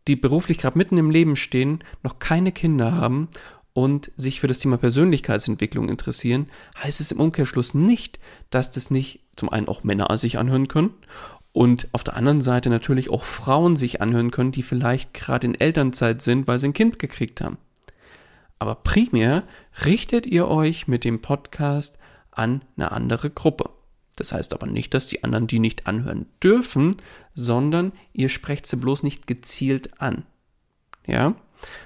die 0.06 0.16
beruflich 0.16 0.58
gerade 0.58 0.78
mitten 0.78 0.96
im 0.96 1.10
Leben 1.10 1.36
stehen, 1.36 1.82
noch 2.02 2.18
keine 2.18 2.52
Kinder 2.52 2.92
haben 2.92 3.28
und 3.74 4.10
sich 4.16 4.40
für 4.40 4.46
das 4.46 4.60
Thema 4.60 4.78
Persönlichkeitsentwicklung 4.78 5.90
interessieren, 5.90 6.46
heißt 6.82 7.00
es 7.00 7.12
im 7.12 7.20
Umkehrschluss 7.20 7.74
nicht, 7.74 8.18
dass 8.48 8.70
das 8.70 8.90
nicht 8.90 9.20
zum 9.36 9.50
einen 9.50 9.68
auch 9.68 9.84
Männer 9.84 10.16
sich 10.16 10.38
anhören 10.38 10.68
können 10.68 10.94
und 11.56 11.88
auf 11.92 12.04
der 12.04 12.16
anderen 12.16 12.42
Seite 12.42 12.68
natürlich 12.68 13.08
auch 13.08 13.24
Frauen 13.24 13.76
sich 13.76 14.02
anhören 14.02 14.30
können, 14.30 14.52
die 14.52 14.62
vielleicht 14.62 15.14
gerade 15.14 15.46
in 15.46 15.54
Elternzeit 15.54 16.20
sind, 16.20 16.46
weil 16.46 16.58
sie 16.58 16.66
ein 16.66 16.74
Kind 16.74 16.98
gekriegt 16.98 17.40
haben. 17.40 17.56
Aber 18.58 18.74
primär 18.74 19.42
richtet 19.86 20.26
ihr 20.26 20.48
euch 20.48 20.86
mit 20.86 21.02
dem 21.02 21.22
Podcast 21.22 21.98
an 22.30 22.62
eine 22.76 22.92
andere 22.92 23.30
Gruppe. 23.30 23.70
Das 24.16 24.32
heißt 24.32 24.52
aber 24.52 24.66
nicht, 24.66 24.92
dass 24.92 25.06
die 25.06 25.24
anderen 25.24 25.46
die 25.46 25.58
nicht 25.58 25.86
anhören 25.86 26.26
dürfen, 26.42 26.96
sondern 27.34 27.92
ihr 28.12 28.28
sprecht 28.28 28.66
sie 28.66 28.76
bloß 28.76 29.02
nicht 29.02 29.26
gezielt 29.26 29.98
an. 29.98 30.26
Ja? 31.06 31.36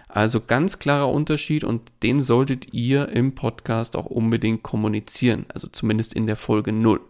Also 0.09 0.41
ganz 0.41 0.81
klarer 0.81 1.13
Unterschied 1.13 1.63
und 1.63 1.93
den 2.03 2.19
solltet 2.19 2.75
ihr 2.75 3.09
im 3.11 3.37
Podcast 3.37 3.95
auch 3.95 4.07
unbedingt 4.07 4.65
kommunizieren. 4.65 5.47
Also 5.55 5.69
zumindest 5.69 6.13
in 6.13 6.27
der 6.27 6.35
Folge 6.35 6.73
0. 6.73 7.01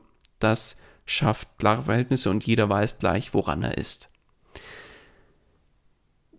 Das 0.40 0.76
schafft 1.10 1.48
klare 1.58 1.82
Verhältnisse 1.82 2.30
und 2.30 2.46
jeder 2.46 2.68
weiß 2.68 2.98
gleich, 2.98 3.34
woran 3.34 3.62
er 3.62 3.76
ist. 3.76 4.08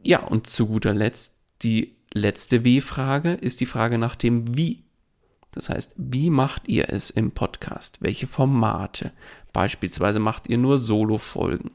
Ja, 0.02 0.24
und 0.24 0.48
zu 0.48 0.68
guter 0.68 0.94
Letzt 0.94 1.36
die 1.62 1.96
letzte 2.14 2.64
W-Frage 2.64 3.34
ist 3.34 3.60
die 3.60 3.66
Frage 3.66 3.98
nach 3.98 4.16
dem 4.16 4.58
Wie. 4.58 4.84
Das 5.52 5.70
heißt, 5.70 5.94
wie 5.98 6.30
macht 6.30 6.68
ihr 6.68 6.90
es 6.90 7.10
im 7.10 7.32
Podcast? 7.32 7.98
Welche 8.00 8.26
Formate? 8.26 9.12
Beispielsweise 9.52 10.20
macht 10.20 10.48
ihr 10.48 10.58
nur 10.58 10.80
Solo-Folgen 10.80 11.72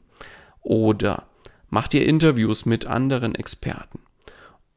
oder 0.61 1.27
macht 1.69 1.93
ihr 1.93 2.05
Interviews 2.05 2.65
mit 2.65 2.87
anderen 2.87 3.35
Experten? 3.35 3.99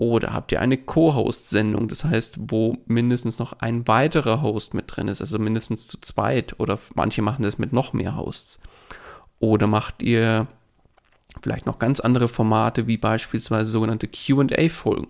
Oder 0.00 0.32
habt 0.32 0.50
ihr 0.50 0.62
eine 0.62 0.78
Co-Host-Sendung, 0.78 1.86
das 1.86 2.06
heißt, 2.06 2.36
wo 2.48 2.78
mindestens 2.86 3.38
noch 3.38 3.52
ein 3.60 3.86
weiterer 3.86 4.40
Host 4.40 4.72
mit 4.72 4.86
drin 4.86 5.08
ist, 5.08 5.20
also 5.20 5.38
mindestens 5.38 5.88
zu 5.88 6.00
zweit, 6.00 6.58
oder 6.58 6.78
manche 6.94 7.20
machen 7.20 7.42
das 7.42 7.58
mit 7.58 7.74
noch 7.74 7.92
mehr 7.92 8.16
Hosts. 8.16 8.60
Oder 9.40 9.66
macht 9.66 10.02
ihr 10.02 10.46
vielleicht 11.42 11.66
noch 11.66 11.78
ganz 11.78 12.00
andere 12.00 12.28
Formate, 12.28 12.86
wie 12.86 12.96
beispielsweise 12.96 13.70
sogenannte 13.70 14.08
QA-Folgen. 14.08 15.08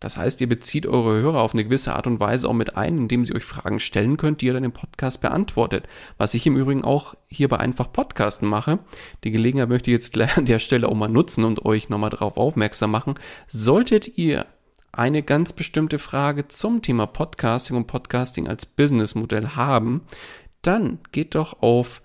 Das 0.00 0.16
heißt, 0.16 0.40
ihr 0.40 0.48
bezieht 0.48 0.86
eure 0.86 1.20
Hörer 1.20 1.42
auf 1.42 1.52
eine 1.52 1.62
gewisse 1.62 1.94
Art 1.94 2.06
und 2.06 2.20
Weise 2.20 2.48
auch 2.48 2.54
mit 2.54 2.76
ein, 2.76 2.96
indem 2.96 3.26
sie 3.26 3.34
euch 3.34 3.44
Fragen 3.44 3.78
stellen 3.78 4.16
könnt, 4.16 4.40
die 4.40 4.46
ihr 4.46 4.54
dann 4.54 4.64
im 4.64 4.72
Podcast 4.72 5.20
beantwortet. 5.20 5.86
Was 6.16 6.32
ich 6.32 6.46
im 6.46 6.56
Übrigen 6.56 6.84
auch 6.84 7.14
hier 7.28 7.48
bei 7.48 7.58
einfach 7.58 7.92
Podcasten 7.92 8.48
mache. 8.48 8.78
Die 9.24 9.30
Gelegenheit 9.30 9.68
möchte 9.68 9.90
ich 9.90 9.94
jetzt 9.94 10.18
an 10.36 10.46
der 10.46 10.58
Stelle 10.58 10.88
auch 10.88 10.94
mal 10.94 11.08
nutzen 11.08 11.44
und 11.44 11.66
euch 11.66 11.90
nochmal 11.90 12.10
darauf 12.10 12.38
aufmerksam 12.38 12.90
machen. 12.90 13.14
Solltet 13.46 14.16
ihr 14.16 14.46
eine 14.92 15.22
ganz 15.22 15.52
bestimmte 15.52 15.98
Frage 15.98 16.48
zum 16.48 16.82
Thema 16.82 17.06
Podcasting 17.06 17.76
und 17.76 17.86
Podcasting 17.86 18.48
als 18.48 18.66
Businessmodell 18.66 19.48
haben, 19.50 20.02
dann 20.62 20.98
geht 21.12 21.34
doch 21.34 21.62
auf 21.62 22.02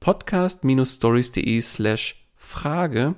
podcast-stories.de 0.00 1.60
slash 1.60 2.28
Frage 2.36 3.14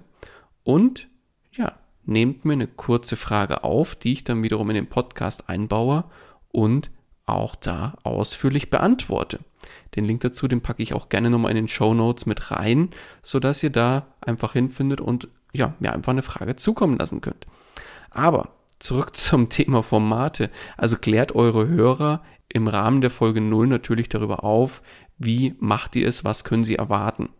und 0.62 1.08
ja, 1.52 1.74
nehmt 2.06 2.44
mir 2.44 2.54
eine 2.54 2.66
kurze 2.66 3.16
Frage 3.16 3.64
auf, 3.64 3.94
die 3.94 4.12
ich 4.12 4.24
dann 4.24 4.42
wiederum 4.42 4.70
in 4.70 4.76
den 4.76 4.88
Podcast 4.88 5.48
einbaue 5.48 6.04
und 6.52 6.90
auch 7.26 7.54
da 7.56 7.96
ausführlich 8.02 8.70
beantworte. 8.70 9.40
Den 9.96 10.04
Link 10.04 10.20
dazu, 10.20 10.48
den 10.48 10.60
packe 10.60 10.82
ich 10.82 10.94
auch 10.94 11.08
gerne 11.08 11.30
nochmal 11.30 11.50
in 11.50 11.56
den 11.56 11.68
Show 11.68 11.94
Notes 11.94 12.26
mit 12.26 12.50
rein, 12.50 12.90
sodass 13.22 13.62
ihr 13.62 13.70
da 13.70 14.06
einfach 14.20 14.52
hinfindet 14.52 15.00
und 15.00 15.28
ja, 15.52 15.74
mir 15.80 15.92
einfach 15.92 16.12
eine 16.12 16.22
Frage 16.22 16.56
zukommen 16.56 16.98
lassen 16.98 17.20
könnt. 17.20 17.46
Aber 18.10 18.50
zurück 18.78 19.16
zum 19.16 19.48
Thema 19.48 19.82
Formate. 19.82 20.50
Also 20.76 20.96
klärt 20.96 21.34
eure 21.34 21.66
Hörer 21.66 22.22
im 22.48 22.68
Rahmen 22.68 23.00
der 23.00 23.10
Folge 23.10 23.40
0 23.40 23.66
natürlich 23.66 24.08
darüber 24.08 24.44
auf, 24.44 24.82
wie 25.18 25.54
macht 25.58 25.96
ihr 25.96 26.06
es, 26.06 26.24
was 26.24 26.44
können 26.44 26.64
sie 26.64 26.76
erwarten. 26.76 27.30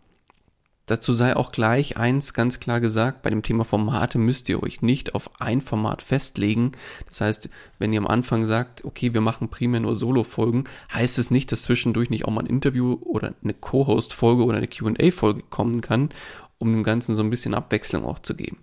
Dazu 0.87 1.13
sei 1.13 1.35
auch 1.35 1.51
gleich 1.51 1.97
eins 1.97 2.33
ganz 2.33 2.61
klar 2.61 2.79
gesagt, 2.79 3.23
bei 3.23 3.31
dem 3.31 3.43
Thema 3.43 3.65
Formate 3.65 4.19
müsst 4.19 4.49
ihr 4.49 4.63
euch 4.63 4.83
nicht 4.83 5.17
auf 5.17 5.29
ein 5.41 5.61
Format 5.61 6.01
festlegen. 6.01 6.73
Das 7.09 7.21
heißt, 7.21 7.51
wenn 7.81 7.93
ihr 7.93 7.99
am 7.99 8.07
Anfang 8.07 8.47
sagt, 8.47 8.85
okay, 8.85 9.13
wir 9.13 9.21
machen 9.21 9.49
primär 9.49 9.81
nur 9.81 9.97
Solo-Folgen, 9.97 10.63
heißt 10.95 11.19
es 11.19 11.33
nicht, 11.33 11.51
dass 11.51 11.63
zwischendurch 11.63 12.09
nicht 12.09 12.25
auch 12.25 12.31
mal 12.31 12.43
ein 12.43 12.47
Interview 12.47 12.99
oder 13.03 13.35
eine 13.43 13.55
Co-Host-Folge 13.55 14.45
oder 14.45 14.59
eine 14.59 14.69
QA-Folge 14.69 15.43
kommen 15.51 15.81
kann, 15.81 16.11
um 16.59 16.73
dem 16.73 16.85
Ganzen 16.85 17.17
so 17.17 17.23
ein 17.23 17.31
bisschen 17.31 17.55
Abwechslung 17.55 18.05
auch 18.05 18.21
zu 18.21 18.37
geben. 18.37 18.59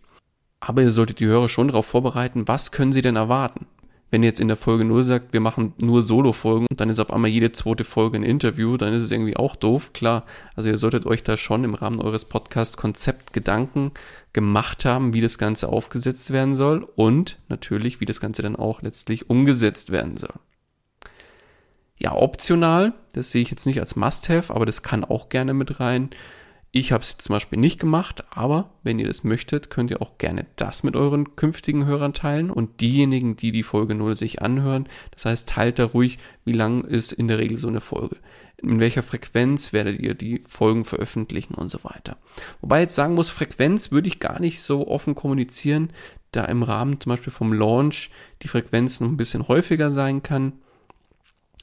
Aber 0.62 0.82
ihr 0.82 0.92
solltet 0.92 1.20
die 1.20 1.26
Hörer 1.26 1.50
schon 1.50 1.68
darauf 1.68 1.86
vorbereiten, 1.86 2.48
was 2.48 2.72
können 2.72 2.94
sie 2.94 3.02
denn 3.02 3.18
erwarten? 3.18 3.66
Wenn 4.14 4.22
ihr 4.22 4.28
jetzt 4.30 4.40
in 4.40 4.48
der 4.48 4.58
Folge 4.58 4.86
0 4.86 5.04
sagt, 5.04 5.34
wir 5.34 5.40
machen 5.40 5.74
nur 5.80 6.04
Solo-Folgen 6.04 6.68
und 6.70 6.80
dann 6.80 6.88
ist 6.88 7.00
auf 7.00 7.12
einmal 7.12 7.32
jede 7.32 7.52
zweite 7.52 7.84
Folge 7.84 8.20
ein 8.20 8.24
Interview, 8.24 8.78
dann 8.78 8.94
ist 8.94 9.02
es 9.02 9.10
irgendwie 9.10 9.38
auch 9.38 9.56
doof, 9.56 9.92
klar. 9.92 10.28
Also 10.56 10.70
ihr 10.70 10.78
solltet 10.78 11.08
euch 11.08 11.24
da 11.24 11.36
schon 11.36 11.64
im 11.64 11.74
Rahmen 11.74 12.00
eures 12.00 12.26
Podcasts 12.26 12.78
Konzept 12.78 13.34
Gedanken 13.34 13.92
gemacht 14.32 14.86
haben, 14.86 15.16
wie 15.16 15.22
das 15.22 15.40
Ganze 15.40 15.70
aufgesetzt 15.70 16.32
werden 16.32 16.54
soll 16.54 16.88
und 16.96 17.40
natürlich, 17.50 18.02
wie 18.02 18.06
das 18.06 18.22
Ganze 18.22 18.44
dann 18.44 18.56
auch 18.56 18.84
letztlich 18.84 19.32
umgesetzt 19.32 19.92
werden 19.92 20.16
soll. 20.18 20.36
Ja, 21.98 22.14
optional, 22.16 22.94
das 23.14 23.32
sehe 23.32 23.42
ich 23.42 23.50
jetzt 23.50 23.66
nicht 23.66 23.80
als 23.80 23.96
Must-Have, 23.96 24.54
aber 24.54 24.68
das 24.68 24.84
kann 24.84 25.04
auch 25.04 25.30
gerne 25.30 25.56
mit 25.56 25.80
rein. 25.80 26.12
Ich 26.76 26.92
habe 26.92 27.04
es 27.04 27.18
zum 27.20 27.34
Beispiel 27.34 27.60
nicht 27.60 27.80
gemacht, 27.80 28.24
aber 28.32 28.72
wenn 28.82 28.98
ihr 28.98 29.06
das 29.06 29.24
möchtet, 29.24 29.70
könnt 29.70 29.92
ihr 29.92 30.02
auch 30.02 30.18
gerne 30.18 30.48
das 30.56 30.82
mit 30.82 30.96
euren 30.96 31.36
künftigen 31.36 31.86
Hörern 31.86 32.16
teilen 32.16 32.50
und 32.50 32.82
diejenigen, 32.82 33.36
die 33.36 33.52
die 33.52 33.62
Folge 33.62 33.94
0 33.94 34.18
sich 34.18 34.42
anhören. 34.42 34.90
Das 35.12 35.26
heißt, 35.26 35.48
teilt 35.48 35.78
da 35.78 35.86
ruhig, 35.86 36.18
wie 36.46 36.52
lang 36.52 36.84
ist 36.84 37.12
in 37.12 37.28
der 37.28 37.38
Regel 37.38 37.60
so 37.60 37.68
eine 37.68 37.80
Folge. 37.80 38.18
In 38.58 38.80
welcher 38.80 39.04
Frequenz 39.04 39.72
werdet 39.72 40.00
ihr 40.00 40.16
die 40.16 40.44
Folgen 40.48 40.84
veröffentlichen 40.84 41.54
und 41.54 41.70
so 41.70 41.84
weiter. 41.84 42.18
Wobei 42.62 42.82
jetzt 42.82 42.96
sagen 42.96 43.14
muss, 43.14 43.30
Frequenz 43.30 43.92
würde 43.92 44.08
ich 44.08 44.20
gar 44.20 44.40
nicht 44.40 44.60
so 44.60 44.88
offen 44.88 45.14
kommunizieren, 45.14 45.94
da 46.32 46.44
im 46.46 46.64
Rahmen 46.64 47.00
zum 47.00 47.12
Beispiel 47.12 47.34
vom 47.34 47.54
Launch 47.54 48.10
die 48.42 48.48
Frequenz 48.48 49.00
noch 49.00 49.10
ein 49.10 49.18
bisschen 49.18 49.48
häufiger 49.48 49.92
sein 49.92 50.24
kann. 50.24 50.54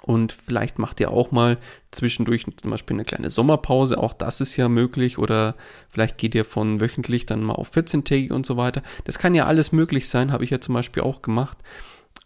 Und 0.03 0.33
vielleicht 0.33 0.79
macht 0.79 0.99
ihr 1.01 1.11
auch 1.11 1.31
mal 1.31 1.59
zwischendurch 1.91 2.47
zum 2.57 2.71
Beispiel 2.71 2.97
eine 2.97 3.05
kleine 3.05 3.31
Sommerpause, 3.31 3.99
auch 3.99 4.15
das 4.15 4.41
ist 4.41 4.57
ja 4.57 4.69
möglich. 4.69 5.19
Oder 5.19 5.55
vielleicht 5.89 6.19
geht 6.19 6.35
ihr 6.35 6.45
von 6.45 6.81
wöchentlich 6.81 7.27
dann 7.27 7.43
mal 7.43 7.55
auf 7.55 7.69
14 7.69 8.05
Tage 8.05 8.35
und 8.35 8.47
so 8.47 8.57
weiter. 8.57 8.83
Das 9.05 9.19
kann 9.19 9.35
ja 9.35 9.47
alles 9.47 9.73
möglich 9.73 10.09
sein, 10.09 10.33
habe 10.33 10.45
ich 10.45 10.51
ja 10.51 10.61
zum 10.61 10.75
Beispiel 10.75 11.03
auch 11.03 11.23
gemacht. 11.23 11.59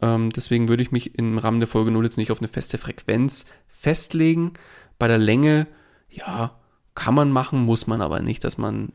Ähm, 0.01 0.31
deswegen 0.31 0.69
würde 0.69 0.83
ich 0.83 0.93
mich 0.93 1.19
im 1.19 1.39
Rahmen 1.39 1.61
der 1.61 1.69
Folge 1.69 1.91
0 1.91 2.05
jetzt 2.05 2.19
nicht 2.19 2.31
auf 2.31 2.39
eine 2.39 2.49
feste 2.49 2.79
Frequenz 2.79 3.47
festlegen. 3.69 4.53
Bei 4.99 5.09
der 5.09 5.19
Länge, 5.19 5.67
ja, 6.11 6.55
kann 6.95 7.15
man 7.15 7.31
machen, 7.31 7.61
muss 7.61 7.87
man 7.87 8.01
aber 8.01 8.21
nicht, 8.21 8.45
dass 8.45 8.57
man 8.57 8.93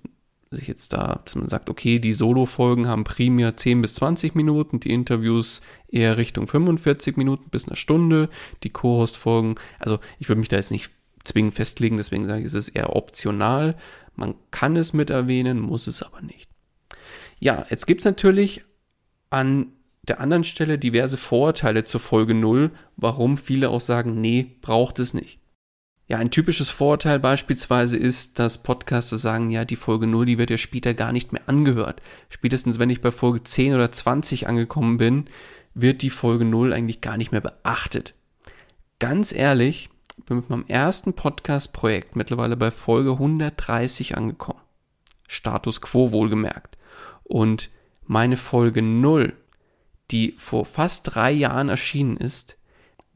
sich 0.52 0.68
jetzt 0.68 0.94
da, 0.94 1.22
dass 1.24 1.36
man 1.36 1.48
sagt, 1.48 1.70
okay, 1.70 2.00
die 2.00 2.14
Solo-Folgen 2.14 2.88
haben 2.88 3.04
primär 3.04 3.56
10 3.56 3.82
bis 3.82 3.94
20 3.96 4.36
Minuten, 4.36 4.80
die 4.80 4.92
Interviews 4.92 5.62
eher 5.88 6.18
Richtung 6.18 6.48
45 6.48 7.18
Minuten 7.18 7.50
bis 7.50 7.68
eine 7.68 7.76
Stunde, 7.76 8.30
die 8.64 8.72
Co-Host-Folgen, 8.72 9.56
also 9.78 10.00
ich 10.18 10.28
würde 10.28 10.40
mich 10.40 10.50
da 10.50 10.58
jetzt 10.58 10.72
nicht 10.72 10.92
zwingend 11.24 11.54
festlegen, 11.54 11.98
deswegen 11.98 12.26
sage 12.26 12.40
ich, 12.40 12.48
es 12.48 12.54
ist 12.56 12.70
eher 12.70 12.96
optional. 12.96 13.76
Man 14.16 14.36
kann 14.52 14.76
es 14.76 14.94
mit 14.94 15.10
erwähnen, 15.10 15.60
muss 15.60 15.88
es 15.88 16.02
aber 16.02 16.22
nicht. 16.22 16.48
Ja, 17.40 17.66
jetzt 17.70 17.86
gibt's 17.86 18.06
natürlich 18.06 18.64
an 19.30 19.74
der 20.02 20.20
anderen 20.20 20.44
Stelle 20.44 20.80
diverse 20.80 21.18
Vorurteile 21.18 21.84
zur 21.84 22.00
Folge 22.00 22.34
0, 22.34 22.72
warum 22.98 23.38
viele 23.38 23.70
auch 23.70 23.82
sagen, 23.82 24.20
nee, 24.20 24.56
braucht 24.62 24.98
es 24.98 25.14
nicht. 25.14 25.40
Ja, 26.10 26.18
ein 26.18 26.32
typisches 26.32 26.72
Vorurteil 26.72 27.20
beispielsweise 27.20 27.96
ist, 27.96 28.40
dass 28.40 28.64
Podcaster 28.64 29.20
sagen, 29.20 29.52
ja, 29.52 29.64
die 29.64 29.76
Folge 29.76 30.08
0, 30.08 30.26
die 30.26 30.40
wird 30.40 30.50
ja 30.50 30.58
später 30.58 30.96
gar 30.96 31.12
nicht 31.12 31.32
mehr 31.34 31.44
angehört. 31.48 32.02
Spätestens 32.30 32.80
wenn 32.80 32.90
ich 32.90 33.00
bei 33.00 33.12
Folge 33.12 33.44
10 33.44 33.76
oder 33.76 33.92
20 33.92 34.48
angekommen 34.48 34.98
bin, 34.98 35.26
wird 35.76 36.02
die 36.02 36.10
Folge 36.10 36.46
0 36.46 36.74
eigentlich 36.74 37.02
gar 37.02 37.16
nicht 37.16 37.32
mehr 37.32 37.42
beachtet. 37.42 38.16
ganz 38.98 39.32
ehrlich, 39.32 39.92
bin 40.26 40.38
mit 40.38 40.50
meinem 40.50 40.66
ersten 40.68 41.14
Podcast-Projekt 41.14 42.16
mittlerweile 42.16 42.58
bei 42.58 42.72
Folge 42.72 43.12
130 43.12 44.18
angekommen. 44.18 44.60
Status 45.28 45.80
quo 45.80 46.12
wohlgemerkt. 46.12 46.80
Und 47.24 47.70
meine 48.04 48.36
Folge 48.36 48.82
0, 48.82 49.34
die 50.10 50.34
vor 50.40 50.66
fast 50.66 51.16
drei 51.16 51.32
Jahren 51.32 51.70
erschienen 51.70 52.18
ist, 52.18 52.59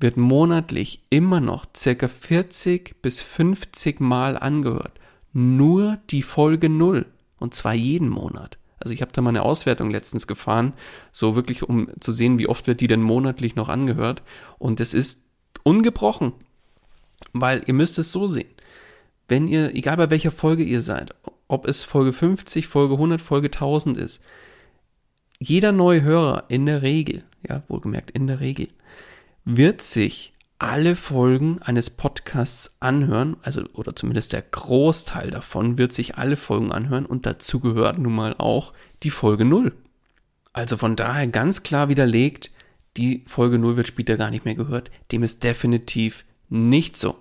wird 0.03 0.17
monatlich 0.17 1.01
immer 1.09 1.39
noch 1.39 1.65
circa 1.75 2.07
40 2.07 3.01
bis 3.01 3.21
50 3.21 4.01
Mal 4.01 4.37
angehört. 4.37 4.99
Nur 5.31 5.97
die 6.09 6.21
Folge 6.21 6.69
0. 6.69 7.05
Und 7.39 7.55
zwar 7.55 7.73
jeden 7.73 8.09
Monat. 8.09 8.57
Also 8.79 8.93
ich 8.93 9.01
habe 9.01 9.13
da 9.13 9.21
mal 9.21 9.29
eine 9.29 9.43
Auswertung 9.43 9.89
letztens 9.89 10.27
gefahren, 10.27 10.73
so 11.13 11.35
wirklich 11.37 11.63
um 11.63 11.87
zu 12.01 12.11
sehen, 12.11 12.37
wie 12.37 12.49
oft 12.49 12.67
wird 12.67 12.81
die 12.81 12.87
denn 12.87 13.01
monatlich 13.01 13.55
noch 13.55 13.69
angehört. 13.69 14.21
Und 14.59 14.81
es 14.81 14.93
ist 14.93 15.29
ungebrochen. 15.63 16.33
Weil 17.31 17.61
ihr 17.65 17.73
müsst 17.73 17.97
es 17.97 18.11
so 18.11 18.27
sehen. 18.27 18.49
Wenn 19.29 19.47
ihr, 19.47 19.73
egal 19.73 19.95
bei 19.95 20.09
welcher 20.09 20.31
Folge 20.31 20.63
ihr 20.63 20.81
seid, 20.81 21.15
ob 21.47 21.65
es 21.65 21.83
Folge 21.83 22.11
50, 22.11 22.67
Folge 22.67 22.95
100, 22.95 23.21
Folge 23.21 23.47
1000 23.47 23.97
ist, 23.97 24.21
jeder 25.39 25.71
neue 25.71 26.01
Hörer 26.01 26.43
in 26.49 26.65
der 26.65 26.81
Regel, 26.81 27.23
ja, 27.47 27.63
wohlgemerkt 27.69 28.11
in 28.11 28.27
der 28.27 28.41
Regel, 28.41 28.67
wird 29.45 29.81
sich 29.81 30.33
alle 30.59 30.95
Folgen 30.95 31.61
eines 31.61 31.89
Podcasts 31.89 32.77
anhören, 32.79 33.35
also 33.41 33.63
oder 33.73 33.95
zumindest 33.95 34.31
der 34.31 34.41
Großteil 34.41 35.29
davon 35.29 35.77
wird 35.77 35.91
sich 35.91 36.17
alle 36.17 36.37
Folgen 36.37 36.71
anhören 36.71 37.05
und 37.05 37.25
dazu 37.25 37.59
gehört 37.59 37.99
nun 37.99 38.15
mal 38.15 38.35
auch 38.37 38.73
die 39.03 39.09
Folge 39.09 39.43
0. 39.43 39.73
Also 40.53 40.77
von 40.77 40.95
daher 40.95 41.27
ganz 41.27 41.63
klar 41.63 41.89
widerlegt, 41.89 42.51
die 42.95 43.25
Folge 43.27 43.59
0 43.59 43.75
wird 43.75 43.87
später 43.87 44.15
gar 44.15 44.29
nicht 44.29 44.45
mehr 44.45 44.55
gehört, 44.55 44.91
dem 45.11 45.23
ist 45.23 45.43
definitiv 45.43 46.25
nicht 46.47 46.95
so. 46.95 47.17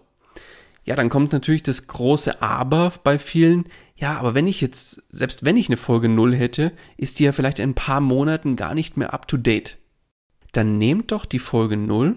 Ja, 0.84 0.94
dann 0.96 1.08
kommt 1.08 1.32
natürlich 1.32 1.62
das 1.62 1.86
große 1.86 2.42
Aber 2.42 2.92
bei 3.02 3.18
vielen. 3.18 3.66
Ja, 3.96 4.18
aber 4.18 4.34
wenn 4.34 4.48
ich 4.48 4.60
jetzt, 4.60 5.04
selbst 5.10 5.44
wenn 5.44 5.56
ich 5.56 5.68
eine 5.68 5.76
Folge 5.76 6.08
0 6.08 6.34
hätte, 6.34 6.72
ist 6.96 7.18
die 7.18 7.24
ja 7.24 7.32
vielleicht 7.32 7.60
in 7.60 7.70
ein 7.70 7.74
paar 7.74 8.00
Monaten 8.00 8.56
gar 8.56 8.74
nicht 8.74 8.96
mehr 8.96 9.14
up 9.14 9.28
to 9.28 9.36
date. 9.36 9.78
Dann 10.52 10.78
nehmt 10.78 11.12
doch 11.12 11.24
die 11.24 11.38
Folge 11.38 11.76
0 11.76 12.16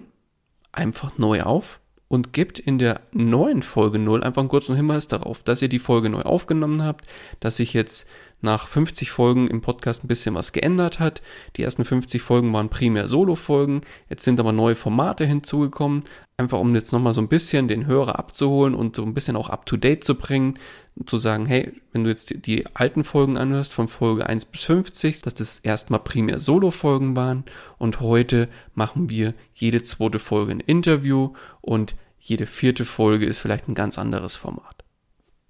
einfach 0.72 1.18
neu 1.18 1.42
auf 1.42 1.80
und 2.08 2.32
gebt 2.32 2.58
in 2.58 2.78
der 2.78 3.00
neuen 3.12 3.62
Folge 3.62 3.98
0 3.98 4.22
einfach 4.22 4.42
einen 4.42 4.48
kurzen 4.48 4.76
Hinweis 4.76 5.08
darauf, 5.08 5.42
dass 5.42 5.62
ihr 5.62 5.68
die 5.68 5.78
Folge 5.78 6.10
neu 6.10 6.22
aufgenommen 6.22 6.82
habt, 6.82 7.06
dass 7.40 7.56
sich 7.56 7.72
jetzt 7.72 8.08
nach 8.40 8.68
50 8.68 9.10
Folgen 9.10 9.48
im 9.48 9.60
Podcast 9.60 10.04
ein 10.04 10.08
bisschen 10.08 10.34
was 10.34 10.52
geändert 10.52 11.00
hat. 11.00 11.22
Die 11.56 11.62
ersten 11.62 11.84
50 11.84 12.22
Folgen 12.22 12.52
waren 12.52 12.68
primär 12.68 13.08
Solo-Folgen, 13.08 13.80
jetzt 14.08 14.24
sind 14.24 14.40
aber 14.40 14.52
neue 14.52 14.74
Formate 14.74 15.24
hinzugekommen, 15.24 16.04
einfach 16.36 16.58
um 16.58 16.74
jetzt 16.74 16.92
nochmal 16.92 17.14
so 17.14 17.20
ein 17.20 17.28
bisschen 17.28 17.68
den 17.68 17.86
Hörer 17.86 18.18
abzuholen 18.18 18.74
und 18.74 18.96
so 18.96 19.02
ein 19.02 19.14
bisschen 19.14 19.36
auch 19.36 19.48
up-to-date 19.50 20.04
zu 20.04 20.14
bringen, 20.16 20.58
zu 21.06 21.18
sagen, 21.18 21.46
hey, 21.46 21.72
wenn 21.92 22.04
du 22.04 22.10
jetzt 22.10 22.30
die, 22.30 22.38
die, 22.40 22.64
alten 22.74 23.04
Folgen 23.04 23.36
anhörst, 23.36 23.72
von 23.72 23.88
Folge 23.88 24.26
1 24.26 24.46
bis 24.46 24.62
50, 24.62 25.22
dass 25.22 25.34
das 25.34 25.58
erstmal 25.58 26.00
primär 26.00 26.38
Solo-Folgen 26.38 27.16
waren 27.16 27.44
und 27.78 28.00
heute 28.00 28.48
machen 28.74 29.10
wir 29.10 29.34
jede 29.54 29.82
zweite 29.82 30.18
Folge 30.18 30.52
ein 30.52 30.60
Interview 30.60 31.32
und 31.60 31.96
jede 32.18 32.46
vierte 32.46 32.84
Folge 32.84 33.26
ist 33.26 33.38
vielleicht 33.38 33.68
ein 33.68 33.74
ganz 33.74 33.98
anderes 33.98 34.36
Format. 34.36 34.75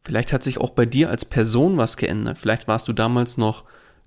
Vielleicht 0.06 0.32
hat 0.32 0.44
sich 0.44 0.58
auch 0.58 0.70
bei 0.70 0.86
dir 0.86 1.10
als 1.10 1.24
Person 1.24 1.78
was 1.78 1.96
geändert. 1.96 2.38
Vielleicht 2.38 2.68
warst 2.68 2.86
du 2.86 2.92
damals 2.92 3.38
noch 3.38 3.64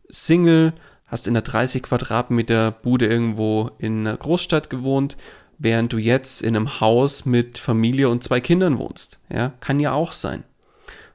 Single, 0.08 0.72
hast 1.06 1.28
in 1.28 1.36
einer 1.36 1.42
30 1.42 1.84
Quadratmeter 1.84 2.72
Bude 2.72 3.06
irgendwo 3.06 3.72
in 3.80 4.08
einer 4.08 4.16
Großstadt 4.16 4.70
gewohnt, 4.70 5.18
während 5.58 5.92
du 5.92 5.98
jetzt 5.98 6.42
in 6.42 6.56
einem 6.56 6.80
Haus 6.80 7.26
mit 7.26 7.58
Familie 7.58 8.08
und 8.08 8.24
zwei 8.24 8.40
Kindern 8.40 8.78
wohnst. 8.78 9.20
Ja, 9.30 9.50
kann 9.60 9.82
ja 9.82 9.92
auch 9.92 10.14
sein. 10.14 10.46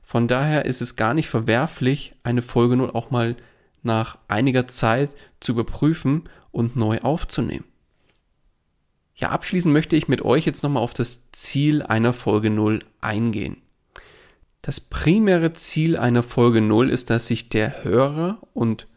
Von 0.03 0.29
daher 0.29 0.67
ist 0.67 0.83
es 0.83 0.97
gar 0.97 1.15
nicht 1.15 1.31
verwerflich, 1.31 2.13
eine 2.23 2.43
Folge 2.43 2.77
nun 2.77 2.91
auch 2.91 3.11
mal 3.11 3.37
nach 3.83 4.19
einiger 4.29 4.67
Zeit 4.67 5.17
zu 5.41 5.53
überprüfen 5.53 6.29
und 6.51 6.77
neu 6.77 6.99
aufzunehmen. 7.01 7.65
Ja, 9.15 9.31
abschließend 9.31 9.73
möchte 9.73 9.97
ich 9.97 10.09
mit 10.09 10.21
euch 10.21 10.45
jetzt 10.45 10.63
nochmal 10.63 10.83
auf 10.83 10.93
das 10.93 11.31
Ziel 11.33 11.83
einer 11.83 12.13
Folge 12.13 12.51
0 12.51 12.81
eingehen. 13.01 13.64
Das 14.65 14.81
primäre 14.81 15.53
Ziel 15.53 15.99
einer 15.99 16.23
Folge 16.23 16.63
0 16.63 16.89
ist, 16.89 17.11
dass 17.11 17.27
sich 17.27 17.51
der 17.51 17.85
Hörer 17.85 18.39
und 18.55 18.89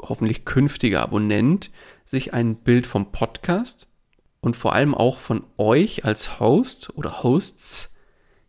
hoffentlich 0.00 0.46
künftige 0.46 1.02
Abonnent 1.02 1.70
sich 2.06 2.32
ein 2.32 2.56
Bild 2.56 2.86
vom 2.86 3.12
Podcast 3.12 3.86
und 4.40 4.56
vor 4.56 4.72
allem 4.72 4.94
auch 4.94 5.18
von 5.18 5.44
euch 5.58 6.06
als 6.06 6.40
Host 6.40 6.88
oder 6.96 7.22
Hosts, 7.22 7.92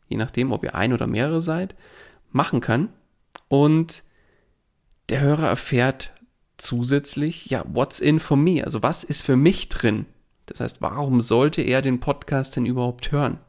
je 0.07 0.15
nachdem, 0.15 0.53
ob 0.53 0.63
ihr 0.63 0.75
ein 0.75 0.93
oder 0.93 1.07
mehrere 1.07 1.41
seid, 1.41 1.75
machen 2.31 2.61
kann. 2.61 2.87
Und 3.49 4.05
der 5.09 5.19
Hörer 5.19 5.49
erfährt 5.49 6.13
zusätzlich, 6.55 7.47
ja, 7.47 7.65
what's 7.67 7.99
in 7.99 8.21
for 8.21 8.37
me? 8.37 8.63
Also 8.63 8.81
was 8.81 9.03
ist 9.03 9.23
für 9.23 9.35
mich 9.35 9.67
drin? 9.67 10.05
Das 10.45 10.61
heißt, 10.61 10.81
warum 10.81 11.19
sollte 11.19 11.61
er 11.61 11.81
den 11.81 11.99
Podcast 11.99 12.55
denn 12.55 12.65
überhaupt 12.65 13.11
hören? 13.11 13.39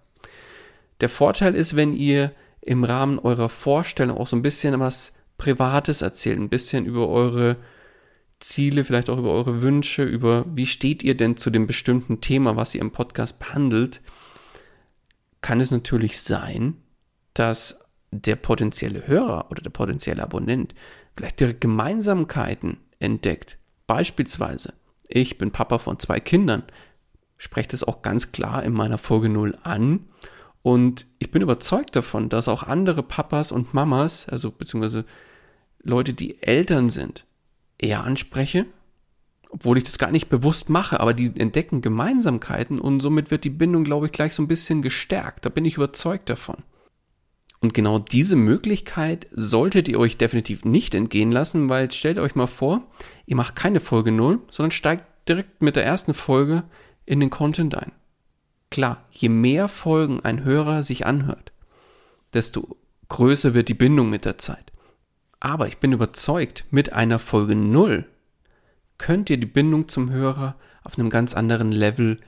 Der 1.01 1.09
Vorteil 1.09 1.55
ist, 1.55 1.77
wenn 1.77 1.95
ihr 1.95 2.33
im 2.67 2.85
Rahmen 2.85 3.19
eurer 3.19 3.49
Vorstellung 3.49 4.19
auch 4.19 4.27
so 4.27 4.37
ein 4.37 4.43
bisschen 4.43 4.79
was 4.81 5.15
Privates 5.39 6.03
erzählt, 6.03 6.39
ein 6.39 6.49
bisschen 6.49 6.85
über 6.85 7.09
eure 7.09 7.57
Ziele, 8.41 8.85
vielleicht 8.85 9.09
auch 9.09 9.19
über 9.19 9.33
eure 9.33 9.63
Wünsche, 9.63 10.03
über 10.03 10.45
wie 10.53 10.67
steht 10.67 11.03
ihr 11.03 11.17
denn 11.17 11.37
zu 11.37 11.51
dem 11.51 11.67
bestimmten 11.67 12.21
Thema, 12.21 12.57
was 12.57 12.75
ihr 12.75 12.81
im 12.81 12.91
Podcast 12.91 13.39
behandelt, 13.39 14.03
kann 15.41 15.61
es 15.61 15.71
natürlich 15.71 16.21
sein, 16.21 16.77
dass 17.35 17.81
der 18.11 18.37
potenzielle 18.37 19.07
Hörer 19.07 19.51
oder 19.51 19.63
der 19.63 19.71
potenzielle 19.71 20.23
Abonnent 20.23 20.75
vielleicht 21.17 21.41
direkt 21.41 21.61
Gemeinsamkeiten 21.61 22.79
entdeckt. 22.99 23.59
Beispielsweise, 23.87 24.75
ich 25.09 25.39
bin 25.39 25.53
Papa 25.53 25.79
von 25.79 26.01
zwei 26.01 26.19
Kindern, 26.19 26.65
spreche 27.39 27.69
das 27.69 27.85
auch 27.85 28.03
ganz 28.03 28.33
klar 28.33 28.65
in 28.65 28.73
meiner 28.73 28.99
Folge 28.99 29.29
0 29.29 29.57
an 29.63 30.07
und 30.67 31.07
ich 31.21 31.31
bin 31.31 31.43
überzeugt 31.43 31.95
davon, 31.95 32.29
dass 32.29 32.49
auch 32.49 32.65
andere 32.65 33.05
Papas 33.05 33.53
und 33.53 33.73
Mamas, 33.73 34.29
also 34.29 34.51
beziehungsweise 34.51 35.05
Leute, 35.81 36.13
die 36.13 36.43
Eltern 36.43 36.91
sind, 36.91 37.25
eher 37.79 38.03
anspreche, 38.03 38.67
obwohl 39.49 39.79
ich 39.79 39.85
das 39.85 39.97
gar 39.97 40.11
nicht 40.11 40.29
bewusst 40.29 40.69
mache, 40.69 40.99
aber 40.99 41.15
die 41.15 41.31
entdecken 41.39 41.83
Gemeinsamkeiten 41.83 42.81
und 42.81 42.99
somit 42.99 43.31
wird 43.31 43.45
die 43.45 43.51
Bindung, 43.51 43.85
glaube 43.85 44.07
ich, 44.07 44.13
gleich 44.13 44.35
so 44.35 44.43
ein 44.43 44.49
bisschen 44.49 44.83
gestärkt. 44.83 45.45
Da 45.45 45.51
bin 45.51 45.65
ich 45.65 45.77
überzeugt 45.77 46.29
davon. 46.31 46.57
Und 47.61 47.73
genau 47.73 48.01
diese 48.01 48.35
Möglichkeit 48.35 49.29
solltet 49.31 49.87
ihr 49.87 50.01
euch 50.01 50.17
definitiv 50.17 50.65
nicht 50.65 50.97
entgehen 50.97 51.31
lassen, 51.31 51.69
weil 51.69 51.93
stellt 51.93 52.19
euch 52.19 52.35
mal 52.35 52.49
vor, 52.49 52.83
ihr 53.27 53.37
macht 53.37 53.55
keine 53.55 53.79
Folge 53.79 54.11
0, 54.11 54.41
sondern 54.51 54.73
steigt 54.73 55.05
direkt 55.29 55.63
mit 55.63 55.77
der 55.77 55.85
ersten 55.85 56.13
Folge 56.13 56.65
in 57.05 57.21
den 57.21 57.31
Content 57.31 57.77
ein. 57.77 57.93
Klar, 58.71 59.05
je 59.11 59.29
mehr 59.29 59.69
Folgen 59.69 60.21
ein 60.21 60.45
Hörer 60.45 60.83
sich 60.83 61.07
anhört, 61.07 61.53
desto 62.33 62.77
größer 63.09 63.55
wird 63.55 63.69
die 63.69 63.75
Bindung 63.75 64.11
mit 64.11 64.25
der 64.25 64.39
Zeit. 64.39 64.73
Aber 65.41 65.69
ich 65.69 65.79
bin 65.79 65.93
überzeugt, 65.93 66.65
mit 66.71 66.93
einer 66.93 67.19
Folge 67.19 67.55
0 67.55 68.05
könnt 68.99 69.31
ihr 69.31 69.37
die 69.37 69.47
Bindung 69.47 69.89
zum 69.89 70.11
Hörer 70.11 70.57
auf 70.83 70.99
einem 70.99 71.11
ganz 71.11 71.35
anderen 71.35 71.73
Level 71.73 72.19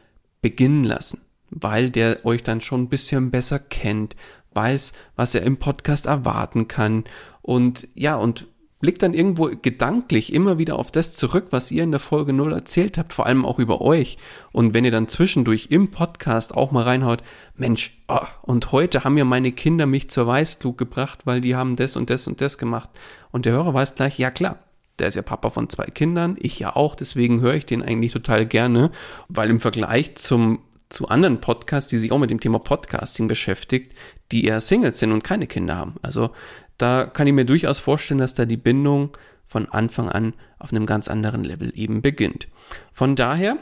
beginnen 0.42 0.84
lassen, 0.84 1.22
weil 1.50 1.90
der 1.90 2.24
euch 2.24 2.42
dann 2.42 2.60
schon 2.60 2.82
ein 2.82 2.88
bisschen 2.88 3.30
besser 3.30 3.58
kennt, 3.58 4.16
weiß, 4.52 4.92
was 5.16 5.34
er 5.34 5.42
im 5.42 5.56
Podcast 5.56 6.06
erwarten 6.06 6.68
kann 6.68 7.04
und 7.42 7.88
ja, 7.94 8.16
und 8.16 8.46
blickt 8.80 9.02
dann 9.02 9.14
irgendwo 9.14 9.50
gedanklich 9.60 10.32
immer 10.32 10.58
wieder 10.58 10.78
auf 10.78 10.90
das 10.90 11.16
zurück, 11.16 11.48
was 11.50 11.70
ihr 11.70 11.82
in 11.82 11.90
der 11.90 12.00
Folge 12.00 12.32
0 12.32 12.52
erzählt 12.52 12.98
habt, 12.98 13.12
vor 13.12 13.26
allem 13.26 13.44
auch 13.44 13.58
über 13.58 13.80
euch. 13.80 14.18
Und 14.52 14.74
wenn 14.74 14.84
ihr 14.84 14.90
dann 14.90 15.08
zwischendurch 15.08 15.68
im 15.70 15.90
Podcast 15.90 16.54
auch 16.54 16.70
mal 16.70 16.84
reinhaut, 16.84 17.22
Mensch, 17.56 17.98
oh, 18.08 18.18
und 18.42 18.70
heute 18.72 19.04
haben 19.04 19.18
ja 19.18 19.24
meine 19.24 19.52
Kinder 19.52 19.86
mich 19.86 20.10
zur 20.10 20.26
Weißglut 20.26 20.78
gebracht, 20.78 21.20
weil 21.24 21.40
die 21.40 21.56
haben 21.56 21.76
das 21.76 21.96
und 21.96 22.10
das 22.10 22.26
und 22.26 22.40
das 22.40 22.58
gemacht. 22.58 22.90
Und 23.32 23.46
der 23.46 23.52
Hörer 23.52 23.74
weiß 23.74 23.96
gleich, 23.96 24.18
ja 24.18 24.30
klar, 24.30 24.58
der 24.98 25.08
ist 25.08 25.14
ja 25.14 25.22
Papa 25.22 25.50
von 25.50 25.68
zwei 25.68 25.86
Kindern, 25.86 26.36
ich 26.38 26.58
ja 26.58 26.74
auch, 26.74 26.94
deswegen 26.94 27.40
höre 27.40 27.54
ich 27.54 27.66
den 27.66 27.82
eigentlich 27.82 28.12
total 28.12 28.46
gerne, 28.46 28.90
weil 29.28 29.50
im 29.50 29.60
Vergleich 29.60 30.16
zum 30.16 30.60
zu 30.88 31.08
anderen 31.08 31.40
Podcasts, 31.40 31.90
die 31.90 31.98
sich 31.98 32.12
auch 32.12 32.18
mit 32.18 32.30
dem 32.30 32.40
Thema 32.40 32.58
Podcasting 32.58 33.28
beschäftigt, 33.28 33.92
die 34.32 34.46
eher 34.46 34.60
Singles 34.60 34.98
sind 34.98 35.12
und 35.12 35.22
keine 35.22 35.46
Kinder 35.46 35.76
haben. 35.76 35.96
Also 36.02 36.30
da 36.78 37.06
kann 37.06 37.26
ich 37.26 37.32
mir 37.32 37.44
durchaus 37.44 37.78
vorstellen, 37.78 38.20
dass 38.20 38.34
da 38.34 38.44
die 38.44 38.56
Bindung 38.56 39.16
von 39.46 39.66
Anfang 39.66 40.08
an 40.08 40.34
auf 40.58 40.72
einem 40.72 40.86
ganz 40.86 41.08
anderen 41.08 41.44
Level 41.44 41.72
eben 41.74 42.02
beginnt. 42.02 42.48
Von 42.92 43.16
daher 43.16 43.58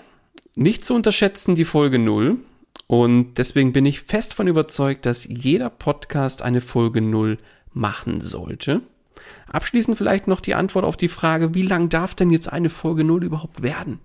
nicht 0.54 0.84
zu 0.84 0.94
unterschätzen 0.94 1.54
die 1.54 1.64
Folge 1.64 1.98
0 1.98 2.38
und 2.86 3.34
deswegen 3.34 3.72
bin 3.72 3.86
ich 3.86 4.02
fest 4.02 4.34
von 4.34 4.48
überzeugt, 4.48 5.06
dass 5.06 5.26
jeder 5.26 5.70
Podcast 5.70 6.42
eine 6.42 6.60
Folge 6.60 7.00
0 7.00 7.38
machen 7.72 8.20
sollte. 8.20 8.82
Abschließend 9.50 9.96
vielleicht 9.96 10.28
noch 10.28 10.40
die 10.40 10.54
Antwort 10.54 10.84
auf 10.84 10.96
die 10.96 11.08
Frage, 11.08 11.54
wie 11.54 11.62
lang 11.62 11.88
darf 11.88 12.14
denn 12.14 12.30
jetzt 12.30 12.52
eine 12.52 12.70
Folge 12.70 13.04
0 13.04 13.24
überhaupt 13.24 13.62
werden? 13.62 14.00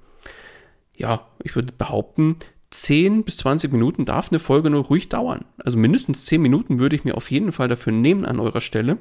Ja, 0.95 1.27
ich 1.43 1.55
würde 1.55 1.73
behaupten, 1.73 2.37
10 2.69 3.23
bis 3.23 3.37
20 3.37 3.71
Minuten 3.71 4.05
darf 4.05 4.29
eine 4.31 4.39
Folge 4.39 4.69
nur 4.69 4.85
ruhig 4.85 5.09
dauern. 5.09 5.45
Also 5.63 5.77
mindestens 5.77 6.25
10 6.25 6.41
Minuten 6.41 6.79
würde 6.79 6.95
ich 6.95 7.03
mir 7.03 7.15
auf 7.15 7.31
jeden 7.31 7.51
Fall 7.51 7.67
dafür 7.67 7.93
nehmen 7.93 8.25
an 8.25 8.39
eurer 8.39 8.61
Stelle. 8.61 8.97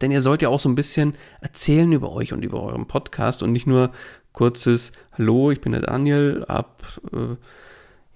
Denn 0.00 0.10
ihr 0.10 0.22
sollt 0.22 0.42
ja 0.42 0.48
auch 0.48 0.60
so 0.60 0.68
ein 0.68 0.74
bisschen 0.74 1.14
erzählen 1.40 1.92
über 1.92 2.12
euch 2.12 2.32
und 2.32 2.44
über 2.44 2.62
euren 2.62 2.86
Podcast 2.86 3.42
und 3.42 3.52
nicht 3.52 3.66
nur 3.66 3.92
kurzes 4.32 4.92
Hallo, 5.12 5.50
ich 5.50 5.60
bin 5.60 5.72
der 5.72 5.82
Daniel, 5.82 6.44
ab 6.48 7.00
äh, 7.12 7.36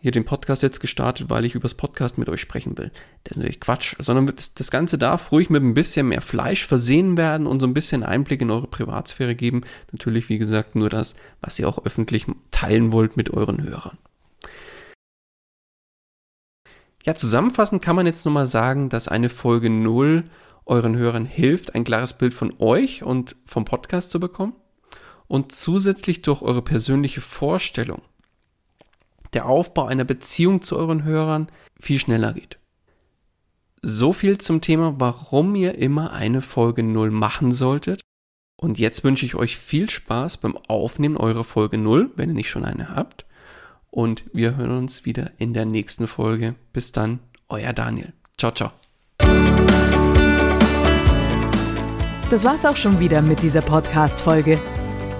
hier 0.00 0.12
den 0.12 0.24
Podcast 0.24 0.62
jetzt 0.62 0.80
gestartet, 0.80 1.28
weil 1.28 1.44
ich 1.44 1.54
übers 1.54 1.74
Podcast 1.74 2.18
mit 2.18 2.28
euch 2.28 2.40
sprechen 2.40 2.78
will. 2.78 2.92
Das 3.24 3.32
ist 3.32 3.38
natürlich 3.38 3.60
Quatsch, 3.60 3.96
sondern 3.98 4.26
das, 4.26 4.54
das 4.54 4.70
Ganze 4.70 4.96
darf 4.96 5.32
ruhig 5.32 5.50
mit 5.50 5.62
ein 5.62 5.74
bisschen 5.74 6.08
mehr 6.08 6.20
Fleisch 6.20 6.66
versehen 6.66 7.16
werden 7.16 7.46
und 7.46 7.60
so 7.60 7.66
ein 7.66 7.74
bisschen 7.74 8.04
Einblick 8.04 8.40
in 8.40 8.50
eure 8.50 8.68
Privatsphäre 8.68 9.34
geben. 9.34 9.62
Natürlich, 9.92 10.28
wie 10.28 10.38
gesagt, 10.38 10.76
nur 10.76 10.88
das, 10.88 11.16
was 11.40 11.58
ihr 11.58 11.68
auch 11.68 11.84
öffentlich 11.84 12.26
teilen 12.50 12.92
wollt 12.92 13.16
mit 13.16 13.30
euren 13.30 13.62
Hörern. 13.62 13.98
Ja, 17.08 17.14
zusammenfassend 17.14 17.80
kann 17.80 17.96
man 17.96 18.04
jetzt 18.04 18.26
nochmal 18.26 18.46
sagen, 18.46 18.90
dass 18.90 19.08
eine 19.08 19.30
Folge 19.30 19.70
0 19.70 20.24
euren 20.66 20.94
Hörern 20.94 21.24
hilft, 21.24 21.74
ein 21.74 21.84
klares 21.84 22.12
Bild 22.12 22.34
von 22.34 22.52
euch 22.58 23.02
und 23.02 23.34
vom 23.46 23.64
Podcast 23.64 24.10
zu 24.10 24.20
bekommen 24.20 24.54
und 25.26 25.50
zusätzlich 25.50 26.20
durch 26.20 26.42
eure 26.42 26.60
persönliche 26.60 27.22
Vorstellung 27.22 28.02
der 29.32 29.46
Aufbau 29.46 29.86
einer 29.86 30.04
Beziehung 30.04 30.60
zu 30.60 30.76
euren 30.76 31.02
Hörern 31.02 31.50
viel 31.80 31.98
schneller 31.98 32.34
geht. 32.34 32.58
So 33.80 34.12
viel 34.12 34.36
zum 34.36 34.60
Thema, 34.60 34.96
warum 34.98 35.54
ihr 35.54 35.76
immer 35.78 36.12
eine 36.12 36.42
Folge 36.42 36.82
0 36.82 37.10
machen 37.10 37.52
solltet. 37.52 38.02
Und 38.60 38.78
jetzt 38.78 39.02
wünsche 39.02 39.24
ich 39.24 39.34
euch 39.34 39.56
viel 39.56 39.88
Spaß 39.88 40.36
beim 40.36 40.58
Aufnehmen 40.68 41.16
eurer 41.16 41.44
Folge 41.44 41.78
0, 41.78 42.10
wenn 42.16 42.28
ihr 42.28 42.34
nicht 42.34 42.50
schon 42.50 42.66
eine 42.66 42.94
habt. 42.94 43.24
Und 43.90 44.24
wir 44.32 44.56
hören 44.56 44.76
uns 44.76 45.04
wieder 45.04 45.32
in 45.38 45.54
der 45.54 45.64
nächsten 45.64 46.06
Folge. 46.06 46.54
Bis 46.72 46.92
dann, 46.92 47.18
euer 47.48 47.72
Daniel. 47.72 48.12
Ciao, 48.36 48.52
ciao. 48.52 48.70
Das 52.30 52.44
war's 52.44 52.64
auch 52.66 52.76
schon 52.76 53.00
wieder 53.00 53.22
mit 53.22 53.42
dieser 53.42 53.62
Podcast-Folge. 53.62 54.60